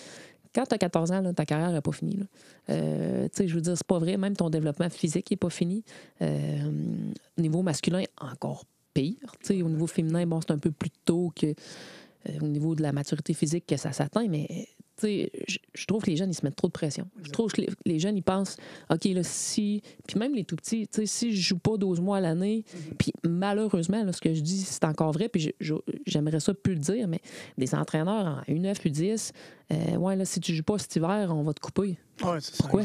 [0.53, 2.19] Quand tu as 14 ans, ta carrière n'est pas finie.
[2.69, 4.17] Euh, je veux dire, c'est pas vrai.
[4.17, 5.83] Même ton développement physique n'est pas fini.
[6.21, 6.69] Euh,
[7.37, 9.17] au niveau masculin, encore pire.
[9.49, 11.55] au niveau féminin, bon, c'est un peu plus tôt que
[12.41, 14.69] au niveau de la maturité physique que ça s'atteint, mais
[15.01, 17.07] je, trouve que les jeunes, ils se mettent trop de pression.
[17.23, 18.57] Je trouve que les, jeunes, ils pensent,
[18.89, 19.81] OK, là, si.
[20.07, 22.95] Puis même les tout petits, si je joue pas 12 mois à l'année, mm-hmm.
[22.97, 25.53] puis malheureusement, là, ce que je dis, c'est encore vrai, puis
[26.05, 27.21] j'aimerais ça plus le dire, mais
[27.57, 29.31] des entraîneurs en U9, U10,
[29.71, 31.97] euh, ouais, là, si tu joues pas cet hiver, on va te couper.
[32.57, 32.83] Pourquoi?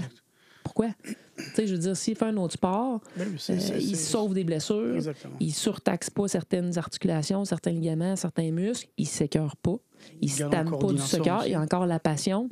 [0.69, 0.89] Pourquoi?
[1.03, 1.17] tu
[1.55, 4.97] sais, je veux dire, s'il fait un autre sport, ben euh, il sauve des blessures,
[4.97, 5.35] Exactement.
[5.41, 9.77] il surtaxe pas certaines articulations, certains ligaments, certains muscles, il s'écœure pas,
[10.21, 12.51] il ne pas du soccer, il a encore la passion.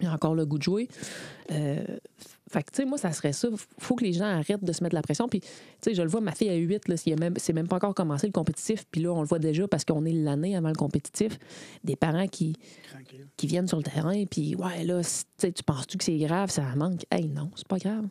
[0.00, 0.88] il a encore le goût de jouer.
[1.50, 1.84] Euh,
[2.48, 3.48] fait que, tu sais, moi, ça serait ça.
[3.78, 5.28] faut que les gens arrêtent de se mettre la pression.
[5.28, 5.48] Puis, tu
[5.80, 8.26] sais, je le vois, ma fille a 8, là, c'est même, même pas encore commencé
[8.26, 8.84] le compétitif.
[8.90, 11.38] Puis là, on le voit déjà parce qu'on est l'année avant le compétitif.
[11.82, 12.54] Des parents qui,
[13.36, 15.00] qui viennent sur le terrain, puis, ouais, là,
[15.38, 17.04] tu penses-tu que c'est grave, ça manque?
[17.10, 18.06] Hey, non, c'est pas grave.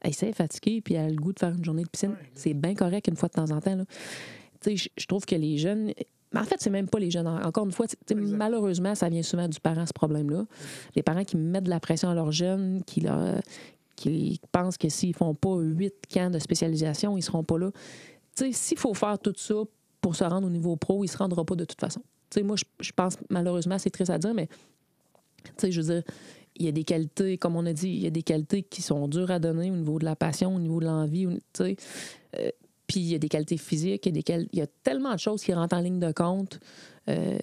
[0.00, 2.16] Elle s'est fatiguée, puis elle a le goût de faire une journée de piscine.
[2.34, 3.78] c'est bien correct une fois de temps en temps.
[4.60, 5.92] Tu sais, je trouve que les jeunes,
[6.32, 7.26] mais en fait, c'est même pas les jeunes.
[7.26, 10.44] Encore une fois, malheureusement, ça vient souvent du parent, ce problème-là.
[10.94, 13.40] Les parents qui mettent de la pression à leurs jeunes, qui, leur,
[13.96, 17.70] qui pensent que s'ils font pas huit camps de spécialisation, ils seront pas là.
[18.52, 19.54] S'il faut faire tout ça
[20.00, 22.02] pour se rendre au niveau pro, ils se rendront pas de toute façon.
[22.44, 24.48] moi, je, pense, malheureusement, c'est triste à dire, mais
[25.62, 26.02] je veux dire,
[26.58, 28.82] il y a des qualités, comme on a dit, il y a des qualités qui
[28.82, 31.26] sont dures à donner au niveau de la passion, au niveau de l'envie.
[31.26, 31.70] Euh,
[32.86, 35.52] puis il y a des qualités physiques, il y a, il tellement de choses qui
[35.52, 36.60] rentrent en ligne de compte
[37.08, 37.38] euh,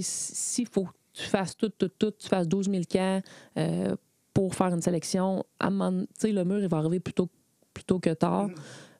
[0.00, 3.20] s'il faut que tu fasses tout, tout, tout, tu fasses 12 000 cas
[3.58, 3.94] euh,
[4.36, 7.30] pour faire une sélection, à le mur, il va arriver plutôt,
[7.72, 8.50] plutôt que tard.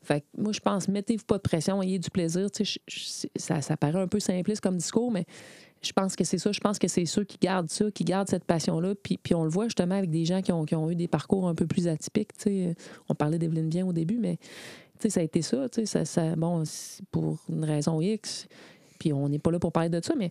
[0.00, 2.48] Fait moi, je pense, mettez-vous pas de pression, ayez du plaisir.
[3.36, 5.26] Ça, ça paraît un peu simpliste comme discours, mais
[5.82, 6.52] je pense que c'est ça.
[6.52, 8.94] Je pense que c'est ceux qui gardent ça, qui gardent cette passion-là.
[8.94, 11.06] Puis, puis on le voit justement avec des gens qui ont, qui ont eu des
[11.06, 12.30] parcours un peu plus atypiques.
[13.10, 14.38] On parlait d'Evelyne Bien au début, mais
[15.06, 16.62] ça a été ça, ça, ça, bon,
[17.10, 18.48] pour une raison X,
[18.98, 20.30] puis on n'est pas là pour parler de ça, mais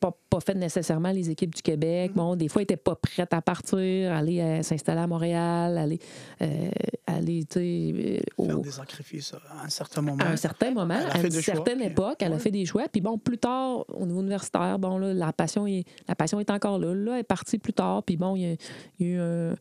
[0.00, 2.12] pas, pas fait nécessairement les équipes du Québec.
[2.14, 5.98] Bon, des fois, ils n'étaient pas prêtes à partir, aller euh, s'installer à Montréal, aller,
[6.42, 6.70] euh,
[7.06, 10.22] aller euh, faire des sacrifices à un certain moment.
[10.22, 12.84] À un certain moment, à une certaine époque, elle a fait des choix.
[12.90, 16.50] Puis bon, plus tard, au niveau universitaire, bon, là, la passion est, la passion est
[16.50, 16.94] encore là.
[16.94, 18.02] Là, elle est partie plus tard.
[18.02, 18.56] Puis bon, il y, a
[19.04, 19.54] eu un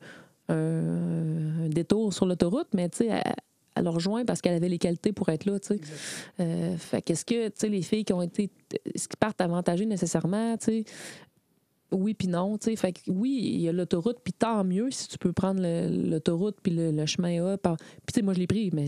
[0.50, 3.34] un, détour sur l'autoroute, mais tu sais, elle,
[3.80, 5.80] elle, rejoint parce qu'elle avait les qualités pour être là, tu sais.
[6.39, 8.49] Euh, fait qu'est-ce que, tu sais, les filles qui ont été,
[8.95, 10.84] ce qui partent avantagées nécessairement, tu sais,
[11.92, 12.76] oui puis non, tu sais.
[12.76, 16.58] Fait que oui, il y a l'autoroute, puis tant mieux si tu peux prendre l'autoroute
[16.62, 17.58] puis le, chemin A.
[17.58, 17.76] Puis
[18.08, 18.86] tu sais, moi, je l'ai pris, mais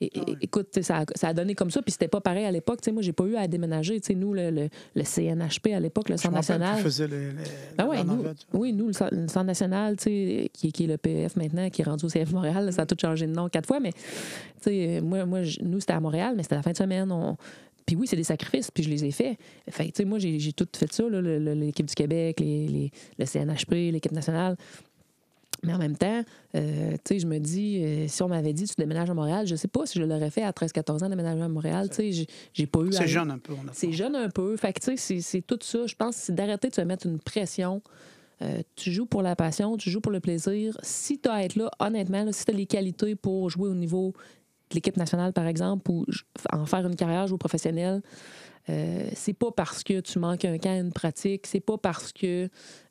[0.00, 2.80] et, écoute, ça a, ça a, donné comme ça, puis c'était pas pareil à l'époque.
[2.80, 4.00] Tu sais, moi, j'ai pas eu à déménager.
[4.00, 6.78] Tu sais, nous, le, le, CNHP à l'époque, le Centre national.
[6.82, 7.30] faisait les,
[7.78, 11.36] ah ouais, nous, oui, nous, le, Centre national, tu sais, qui, qui, est le PF
[11.36, 13.80] maintenant, qui est rendu au CF Montréal, ça a tout changé de nom quatre fois,
[13.80, 14.00] mais tu
[14.60, 17.10] sais, moi, moi nous, c'était à Montréal, mais c'était la fin de semaine.
[17.10, 17.36] On,
[17.86, 19.38] puis oui, c'est des sacrifices, puis je les ai faits.
[19.70, 24.12] Fait tu sais, moi, j'ai tout fait ça, l'équipe du Québec, les, le CNHP, l'équipe
[24.12, 24.56] nationale.
[25.62, 26.22] Mais en même temps,
[26.54, 29.46] euh, tu sais, je me dis, euh, si on m'avait dit tu déménages à Montréal,
[29.46, 31.88] je sais pas si je l'aurais fait à 13-14 ans, déménager à Montréal.
[31.88, 32.92] Tu sais, j'ai pas eu.
[32.92, 33.54] C'est jeune un peu.
[33.72, 34.56] C'est jeune un peu.
[34.56, 35.86] Fait que, tu sais, c'est tout ça.
[35.86, 37.82] Je pense c'est d'arrêter de se mettre une pression.
[38.42, 40.76] Euh, tu joues pour la passion, tu joues pour le plaisir.
[40.82, 43.74] Si tu as à être là, honnêtement, si tu as les qualités pour jouer au
[43.74, 44.12] niveau
[44.72, 46.04] l'équipe nationale, par exemple, ou
[46.52, 48.02] en faire une carrière joueur professionnel,
[48.68, 52.48] euh, c'est pas parce que tu manques un camp, une pratique, c'est pas parce que,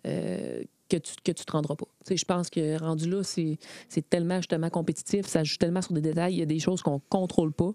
[0.07, 1.87] euh, que, tu, que tu te rendras pas.
[2.09, 3.57] je pense que rendu là, c'est
[4.09, 6.99] tellement justement compétitif, ça joue tellement sur des détails, il y a des choses qu'on
[7.09, 7.71] contrôle pas.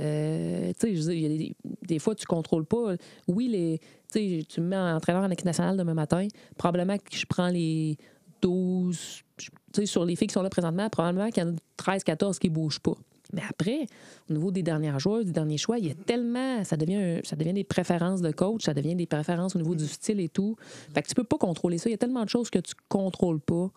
[0.00, 2.94] Euh, tu sais, des, fois, tu contrôles pas.
[3.28, 6.26] Oui, les, tu me mets en entraîneur en équipe nationale demain matin,
[6.56, 7.96] probablement que je prends les
[8.42, 9.22] 12,
[9.84, 12.48] sur les filles qui sont là présentement, probablement qu'il y en a 13, 14 qui
[12.48, 12.96] bougent pas.
[13.34, 13.86] Mais après,
[14.30, 16.64] au niveau des dernières joueurs, des derniers choix, il y a tellement.
[16.64, 19.86] Ça devient, ça devient des préférences de coach, ça devient des préférences au niveau du
[19.86, 20.56] style et tout.
[20.94, 21.88] Fait que tu peux pas contrôler ça.
[21.88, 23.70] Il y a tellement de choses que tu contrôles pas.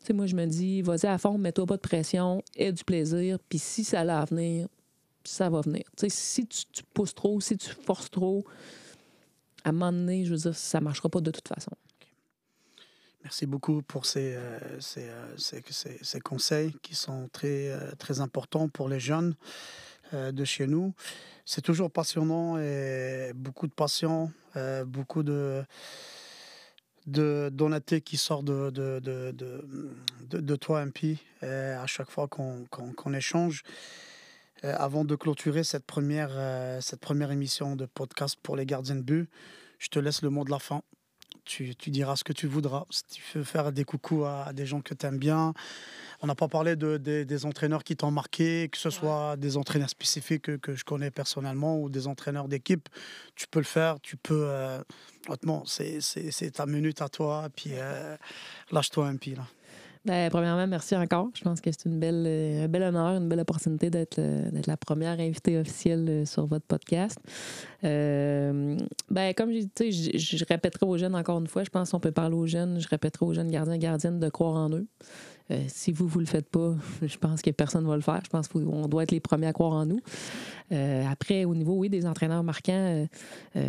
[0.00, 2.84] Tu sais, moi, je me dis, vas-y à fond, mets-toi pas de pression, aie du
[2.84, 4.68] plaisir, puis si ça a à venir,
[5.24, 5.84] ça va venir.
[5.96, 8.44] Tu sais, si tu, tu, pousses trop, si tu forces trop,
[9.64, 11.72] à un moment donné, je veux dire, ça marchera pas de toute façon.
[13.26, 14.60] Merci beaucoup pour ces, euh,
[14.98, 19.34] euh, ces, ces, ces, conseils qui sont très, euh, très importants pour les jeunes
[20.12, 20.94] de chez nous.
[21.44, 24.30] C'est toujours passionnant et beaucoup de passion,
[24.86, 25.64] beaucoup de,
[27.04, 29.34] d'honnêteté qui sort de, de, de,
[30.30, 33.64] de, toi, MP, à chaque fois qu'on, qu'on, échange.
[34.62, 36.30] avant de clôturer cette première,
[36.80, 39.28] cette première émission de podcast pour les gardiens de but,
[39.80, 40.82] je te laisse le mot de la fin
[41.46, 42.84] tu, diras ce que tu voudras.
[42.90, 45.54] Si tu veux faire des coucous à, des gens que tu aimes bien.
[46.22, 49.90] On n'a pas parlé de, des entraîneurs qui t'ont marqué, que ce soit des entraîneurs
[49.90, 52.88] spécifiques que, je connais personnellement ou des entraîneurs d'équipe.
[53.34, 54.46] Tu peux le faire, tu peux.
[54.48, 54.82] Euh,
[55.28, 58.16] honnêtement, c'est ta minute à toi, puis euh,
[58.70, 59.36] lâche-toi un pied.
[59.36, 59.46] Là.
[60.06, 61.30] Ben, premièrement, merci encore.
[61.34, 64.48] Je pense que c'est une belle, euh, un bel honneur, une belle opportunité d'être, euh,
[64.52, 67.18] d'être la première invitée officielle euh, sur votre podcast.
[67.82, 68.78] ben,
[69.36, 72.12] comme j'ai dit, je, je répéterai aux jeunes encore une fois, je pense qu'on peut
[72.12, 74.86] parler aux jeunes, je répéterai aux jeunes gardiens et gardiennes de croire en eux.
[75.66, 78.20] si vous, vous le faites pas, je pense que personne ne va le faire.
[78.24, 80.00] Je pense qu'on doit être les premiers à croire en nous.
[80.70, 83.08] après, au niveau, oui, des entraîneurs marquants,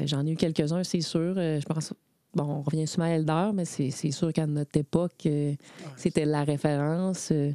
[0.06, 1.34] j'en ai eu quelques-uns, c'est sûr.
[1.36, 1.94] je pense
[2.38, 5.54] bon, on revient souvent à Elder, mais c'est sûr qu'à notre époque, euh,
[5.96, 7.32] c'était la référence.
[7.32, 7.52] Euh,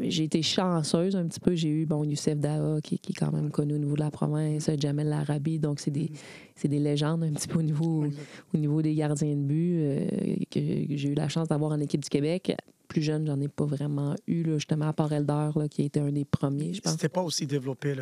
[0.00, 1.54] j'ai été chanceuse un petit peu.
[1.54, 4.10] J'ai eu, bon, Youssef Daha, qui, qui, est quand même connu au niveau de la
[4.10, 6.10] province, Jamel Larabi, donc c'est des,
[6.64, 8.06] des, légendes un petit peu au niveau,
[8.54, 10.60] au niveau des gardiens de but que
[10.96, 12.56] j'ai eu la chance d'avoir en équipe du Québec
[12.96, 15.84] plus jeune, j'en ai pas vraiment eu, là, justement, à part Elder, là, qui a
[15.84, 16.92] été un des premiers, je pense.
[16.92, 17.94] C'était pas aussi développé,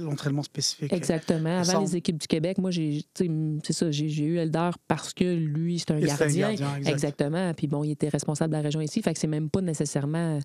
[0.00, 0.90] l'entraînement spécifique.
[0.90, 1.58] Exactement.
[1.58, 5.78] Avant les équipes du Québec, moi, j'ai, c'est ça, j'ai, eu Elder parce que lui,
[5.78, 6.48] c'est un gardien.
[6.48, 7.52] Un gardien Exactement.
[7.52, 9.02] Puis bon, il était responsable de la région ici.
[9.02, 10.40] Fait que c'est même pas nécessairement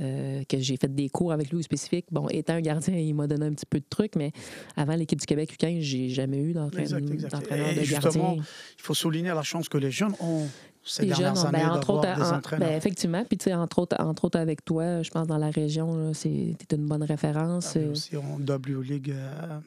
[0.00, 2.06] euh, que j'ai fait des cours avec lui spécifique.
[2.10, 4.32] Bon, étant un gardien, il m'a donné un petit peu de trucs, mais
[4.76, 8.36] avant l'équipe du Québec U15, j'ai jamais eu d'entraîneur de gardien.
[8.36, 10.46] Il faut souligner la chance que les jeunes ont
[10.84, 14.38] ces les jeunes, ben, entre autres, ben, effectivement, puis tu sais, entre autres, entre autres
[14.38, 17.76] avec toi, je pense dans la région, c'était une bonne référence.
[17.76, 19.60] Ah, aussi en W League, euh,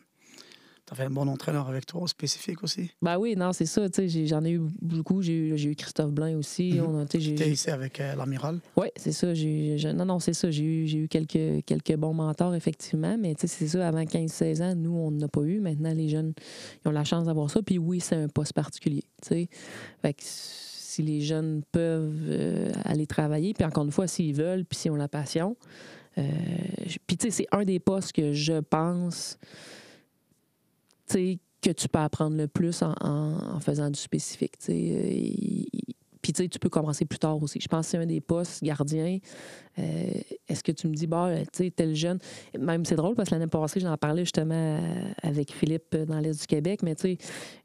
[0.86, 2.91] tu avais un bon entraîneur avec toi, spécifique aussi.
[3.01, 3.88] Ben oui, non, c'est ça.
[4.26, 5.22] J'en ai eu beaucoup.
[5.22, 6.74] J'ai eu, eu, Christophe Blanc aussi.
[6.74, 7.07] Mm -hmm.
[7.07, 7.18] Tu
[7.49, 8.59] ici avec euh, l'amiral?
[8.76, 9.28] Oui, c'est ça.
[9.93, 10.51] non, non, c'est ça.
[10.51, 13.18] J'ai eu, eu quelques, quelques bons mentors, effectivement.
[13.18, 15.59] Mais c'est ça, avant 15-16 ans, nous, on n'a pas eu.
[15.59, 16.34] Maintenant, les jeunes,
[16.84, 17.61] ils ont la chance d'avoir ça.
[17.63, 19.03] Puis oui, c'est un poste particulier.
[20.01, 20.24] Fait que
[20.96, 24.91] si les jeunes peuvent euh, aller travailler, puis encore une fois, s'ils veulent, puis s'ils
[24.91, 25.58] ont la passion.
[26.18, 26.24] Euh,
[27.06, 29.38] puis, tu sais, c'est un des postes que je pense,
[31.08, 34.58] tu sais, que tu peux apprendre le plus en, faisant du spécifique.
[34.58, 34.72] Tu.
[34.72, 35.80] Euh,
[36.22, 37.60] puis, tu sais, tu peux commencer plus tard aussi.
[37.60, 39.20] Je pense que c'est un des postes gardiens
[39.78, 42.19] euh, est-ce que tu me dis, bah, tu sais, tel jeune?
[42.57, 46.39] Même c'est drôle parce que l'année passée, j'en parlais justement euh, avec Philippe dans l'Est
[46.39, 47.17] du Québec, mais tu sais,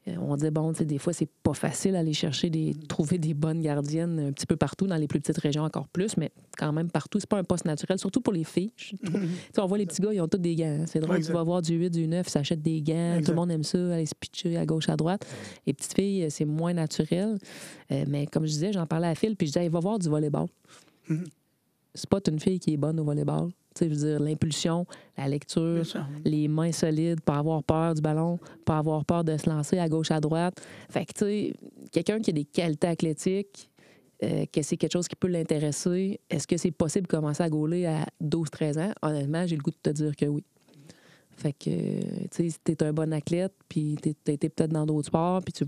[0.08, 2.74] euh, on dit, bon, tu sais, des fois, c'est pas facile d'aller chercher des.
[2.88, 6.16] trouver des bonnes gardiennes un petit peu partout, dans les plus petites régions encore plus,
[6.16, 7.20] mais quand même partout.
[7.20, 8.72] C'est pas un poste naturel, surtout pour les filles.
[8.92, 9.60] Mm-hmm.
[9.60, 10.84] on voit les petits gars, ils ont tous des gants.
[10.86, 13.20] C'est drôle, tu vas voir du 8, du 9, ils s'achètent des gants.
[13.24, 15.24] Tout le monde aime ça, aller se pitcher à gauche, à droite.
[15.66, 17.38] Les petites filles, c'est moins naturel.
[17.90, 20.08] mais comme je disais, j'en parlais à Phil, puis je disais, il va voir du
[20.08, 20.46] volleyball.
[21.08, 21.39] Mm-hmm c'est
[22.08, 23.50] pas une fille qui est bonne au volleyball.
[23.74, 24.86] Tu sais, je veux dire, l'impulsion,
[25.16, 25.84] la lecture,
[26.24, 29.88] les mains solides, pas avoir peur du ballon, pas avoir peur de se lancer à
[29.88, 30.60] gauche, à droite.
[30.88, 31.54] Fait que, tu sais,
[31.92, 33.70] quelqu'un qui a des qualités athlétiques,
[34.22, 37.48] euh, que c'est quelque chose qui peut l'intéresser, est-ce que c'est possible de commencer à
[37.48, 38.92] gauler à 12-13 ans?
[39.02, 40.44] Honnêtement, j'ai le goût de te dire que oui.
[41.36, 45.40] Fait que, tu sais, t'es un bon athlète, puis t'es été peut-être dans d'autres sports,
[45.42, 45.64] puis tu,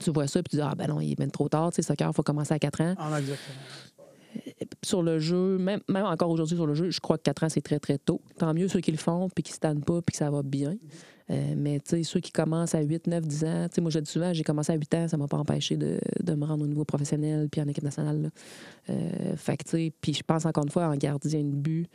[0.00, 1.76] tu vois ça, puis tu dis, ah ben non, il est bien trop tard, tu
[1.76, 2.94] sais, soccer, il faut commencer à 4 ans.
[2.98, 3.56] Ah, exactement
[4.84, 7.48] sur le jeu, même, même encore aujourd'hui sur le jeu, je crois que 4 ans,
[7.48, 8.20] c'est très, très tôt.
[8.38, 10.30] Tant mieux ceux qui le font, puis qui ne se tannent pas, puis que ça
[10.30, 10.76] va bien.
[11.30, 13.90] Euh, mais tu sais, ceux qui commencent à 8, 9, 10 ans, tu sais, moi,
[13.90, 16.44] je dis souvent, j'ai commencé à 8 ans, ça m'a pas empêché de, de, me
[16.44, 18.30] rendre au niveau professionnel, puis en équipe nationale.
[18.88, 21.86] Euh, fait que, tu sais, puis je pense encore une fois en gardien de but,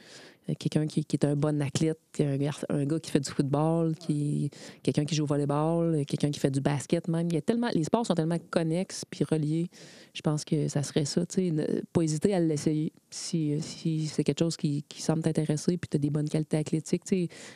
[0.49, 2.37] euh, quelqu'un qui, est un bon athlète, un,
[2.69, 4.49] un gars qui fait du football, qui
[4.81, 7.27] quelqu'un qui joue au volleyball, euh, quelqu'un qui fait du basket même.
[7.29, 9.69] Il y a tellement, les sports sont tellement connexes puis reliés.
[10.13, 11.21] Je pense que ça serait ça.
[11.37, 15.87] Ne, pas hésiter à l'essayer si, si c'est quelque chose qui, qui semble t'intéresser puis
[15.89, 17.03] tu as des bonnes qualités athlétiques.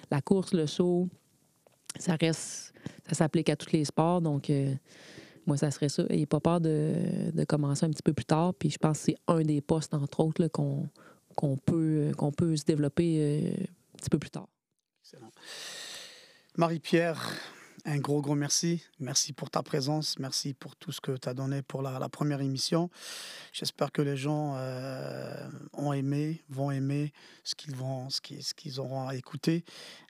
[0.10, 1.10] la course, le saut,
[1.98, 2.74] ça reste,
[3.08, 4.22] ça s'applique à tous les sports.
[4.22, 4.74] Donc, euh,
[5.46, 6.04] moi, ça serait ça.
[6.04, 6.94] N'ayez pas peur de,
[7.34, 8.54] de, commencer un petit peu plus tard.
[8.54, 10.88] Puis je pense que c'est un des postes, entre autres, qu'on
[11.38, 13.64] qu'on peut, qu'on peut se développer euh,
[13.94, 14.50] un petit peu plus tard.
[15.04, 15.32] Excellent.
[16.58, 17.32] Marie-Pierre,
[17.88, 18.84] un gros, gros merci.
[19.00, 20.20] Merci pour ta présence.
[20.20, 22.90] Merci pour tout ce que tu as donné pour la, première émission.
[23.54, 27.14] J'espère que les gens euh, ont aimé, vont aimer
[27.46, 29.64] ce qu'ils vont, ce qu'ils, auront à écouter.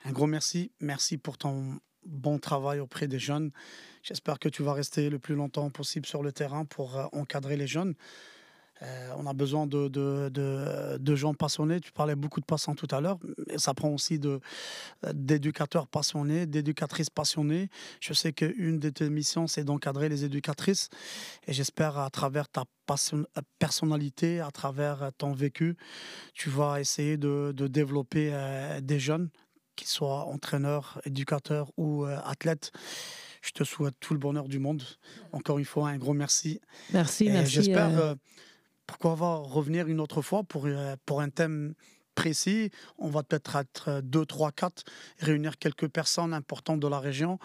[0.04, 0.72] Un gros merci.
[0.80, 3.52] Merci pour ton bon travail auprès des jeunes.
[4.02, 7.56] J'espère que tu vas rester le plus longtemps possible sur le terrain pour euh, encadrer
[7.56, 7.94] les jeunes.
[8.82, 11.80] Euh, on a besoin de, de, gens passionnés.
[11.80, 13.18] Tu parlais beaucoup de passants tout à l'heure.
[13.50, 14.20] Et ça prend aussi
[15.12, 17.70] d'éducateurs passionnés, d'éducatrices passionnées.
[18.00, 20.88] Je sais qu'une de tes missions, c'est d'encadrer les éducatrices.
[21.46, 22.64] Et j'espère, à travers ta
[23.58, 25.76] personnalité, à travers ton vécu,
[26.34, 29.28] tu vas essayer de, développer euh, des jeunes,
[29.76, 32.72] qu'ils soient entraîneurs, éducateurs ou euh, athlètes.
[33.42, 34.82] Je te souhaite tout le bonheur du monde.
[35.32, 36.60] Encore une fois, un gros merci.
[36.92, 37.52] Merci, merci.
[37.52, 38.16] J'espère
[38.88, 41.74] pourquoi va revenir une autre fois pour, euh, pour un thème
[42.14, 42.70] précis?
[42.96, 44.82] On va peut-être être 2, 3, 4,
[45.20, 47.38] réunir quelques personnes importantes de la région.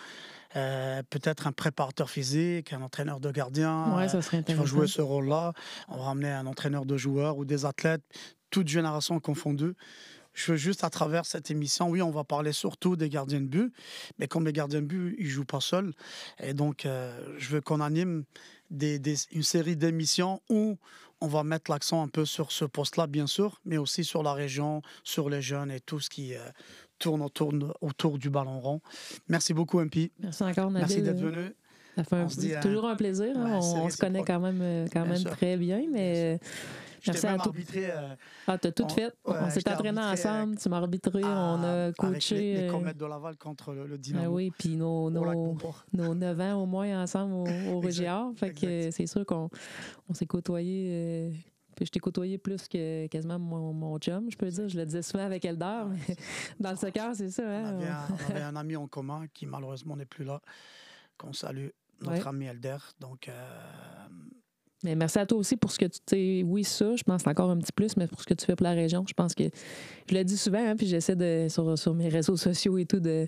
[0.56, 4.88] Euh, peut-être un préparateur physique, un entraîneur de gardien ouais, ça serait qui va jouer
[4.88, 5.54] ce rôle-là.
[5.90, 8.04] On va ramener un entraîneur de joueurs ou des athlètes,
[8.50, 9.76] toutes générations confondues.
[10.34, 13.46] Je veux juste à travers cette émission, oui, on va parler surtout des gardiens de
[13.46, 13.74] but,
[14.18, 15.94] mais comme les gardiens de but, ils jouent pas seuls.
[16.40, 18.24] Et donc, euh, je veux qu'on anime
[18.72, 19.00] des,
[19.32, 20.78] une série d'émissions où
[21.24, 24.34] on va mettre l'accent un peu sur ce poste-là, bien sûr, mais aussi sur la
[24.34, 26.40] région, sur les jeunes et tout ce qui euh,
[27.00, 28.82] tourne autour, autour du ballon rond.
[29.30, 30.12] Merci beaucoup, MP.
[30.20, 31.54] Merci encore, Merci d'être venu.
[31.96, 32.16] Ça fait
[32.58, 33.34] un- toujours un plaisir.
[33.38, 33.46] hein.
[33.46, 35.32] Ouais, on, on se connaît quand même, euh, quand Bien même sûr.
[35.32, 37.46] très bien, mais Je à même toi.
[37.48, 38.16] arbitré euh,
[38.48, 39.14] Ah, t'as tout on- fait?
[39.26, 42.36] on s'est entraîné ensemble, tu m'as arbitré, on a avec coaché.
[42.38, 45.58] les, les euh, Comètes de Laval contre le, le ah oui, puis nos, nos,
[45.94, 48.32] nos 9 ans au moins ensemble au, au Régiard.
[48.36, 49.50] Fait que c'est sûr qu'on
[50.10, 50.90] on s'est côtoyé.
[50.92, 51.32] euh,
[51.76, 54.70] puis je t'ai côtoyé plus que quasiment mon, mon chum, je peux dire.
[54.70, 55.88] Je le disais souvent avec Eldar.
[55.88, 56.16] Ouais, mais
[56.60, 57.42] dans le soccer, c'est ça.
[57.44, 57.66] On Hein?
[57.80, 60.40] avait, un, on avait un ami en commun qui malheureusement n'est plus là,
[61.18, 61.70] qu'on salue,
[62.02, 62.28] notre Ouais.
[62.28, 62.78] ami Elder.
[63.00, 63.34] Donc, euh,
[64.84, 66.44] Mais merci à toi aussi pour ce que tu sais.
[66.46, 68.66] Oui, ça, je pense encore un petit plus, mais pour ce que tu fais pour
[68.66, 69.44] la région, je pense que
[70.10, 73.28] je le dis souvent, hein, puis j'essaie de sur, mes réseaux sociaux et tout de,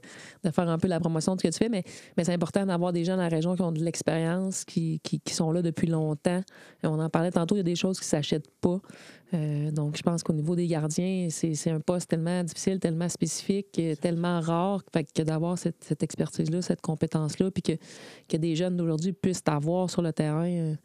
[0.51, 1.84] faire un peu la promotion de ce que tu fais, mais,
[2.24, 4.99] c'est important d'avoir des gens dans la région qui ont de l'expérience, qui,
[5.30, 6.41] sont là depuis longtemps.
[6.84, 8.80] On en parlait tantôt, il y a des choses qui ne s'achètent pas.
[9.34, 13.68] Euh, donc, je pense qu'au niveau des gardiens, c'est un poste tellement difficile, tellement spécifique,
[13.80, 17.74] euh, tellement rare, fait que d'avoir cette, expertise-là, cette compétence-là, puis que,
[18.30, 20.47] que des jeunes d'aujourd'hui puissent avoir sur le terrain.
[20.47, 20.76] euh,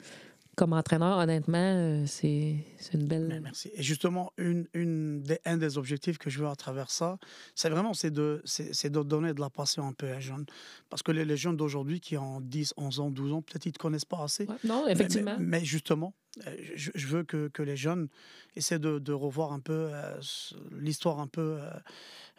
[0.57, 3.41] comme entraîneur, honnêtement, euh, c'est une mais belle.
[3.43, 3.71] merci.
[3.75, 7.19] Et justement, une, une des, un des objectifs que je veux à travers ça,
[7.55, 10.45] c'est vraiment c'est de, c'est de donner de la passion un peu aux jeunes.
[10.89, 13.71] Parce que les, les jeunes d'aujourd'hui qui ont 10, 11 ans, 12 ans, peut-être ils
[13.71, 14.47] ne te connaissent pas assez.
[14.47, 15.37] Ouais, non, effectivement.
[15.39, 16.15] Mais, mais justement,
[16.77, 18.09] je, je veux que, que les jeunes
[18.57, 20.21] essaient de, de revoir un peu euh,
[20.79, 21.71] l'histoire un peu euh,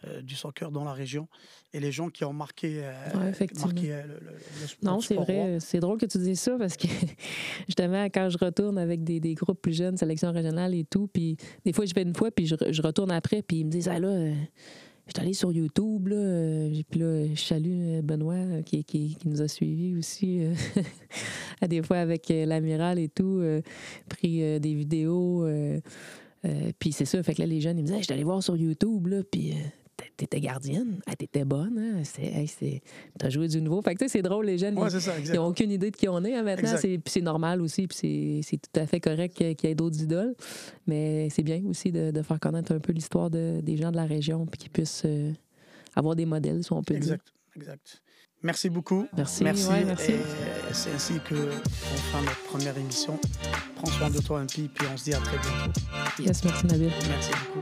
[0.08, 1.28] euh, du soccer dans la région
[1.74, 4.38] et les gens qui ont marqué, euh, Ouais, marqué euh, le, le-
[4.82, 5.60] Non, c'est vrai.
[5.60, 6.88] C'est drôle que tu dises ça parce que
[7.68, 11.38] justement, quand je retourne avec des, des groupes plus jeunes, sélection régionale et tout, puis
[11.66, 13.72] des fois, je vais une fois, puis je, re- je retourne après, puis ils me
[13.72, 14.34] disent Ah là, euh,
[15.08, 18.84] je suis allé sur YouTube, là, euh, puis là, je salue euh, Benoît euh, qui,
[18.84, 20.54] qui, nous a suivis aussi, euh,
[21.62, 23.62] à des fois avec euh, l'amiral et tout, euh,
[24.10, 25.46] pris euh, des vidéos.
[25.46, 25.80] euh,
[26.46, 28.14] euh, puis c'est ça, fait que là, les jeunes, ils me disaient Hey, Je suis
[28.14, 29.54] allé voir sur YouTube, là, puis.
[30.18, 32.02] T'étais gardienne, t'étais bonne, hein?
[32.04, 32.82] C'est, hey, c'est-
[33.18, 33.82] t'as joué du nouveau.
[33.82, 35.38] Fait que c'est drôle, les jeunes, Ouais, ils- ça, exact.
[35.38, 36.64] aucune idée de qui on est hein, maintenant.
[36.72, 36.82] Exact.
[36.82, 39.76] C'est, puis c'est normal aussi, puis c'est, c'est tout à fait correct qu'il y ait-
[39.76, 40.36] d'autres idoles.
[40.88, 43.98] Mais c'est bien aussi de, de faire connaître un peu l'histoire de- des gens de
[43.98, 45.32] la région, puis qu'ils puissent euh,
[45.96, 47.04] avoir des modèles, si on peut dire.
[47.14, 48.02] Exact, exact.
[48.44, 49.06] Merci beaucoup.
[49.16, 49.68] Merci, Merci.
[49.70, 50.14] ouais, merci.
[50.14, 50.18] Et
[50.74, 53.20] c'est ainsi que on fin notre première émission.
[53.76, 55.80] Prends soin de toi, un puis on se dit à très bientôt.
[56.20, 56.90] Yes, merci Nabil.
[57.08, 57.62] Merci beaucoup.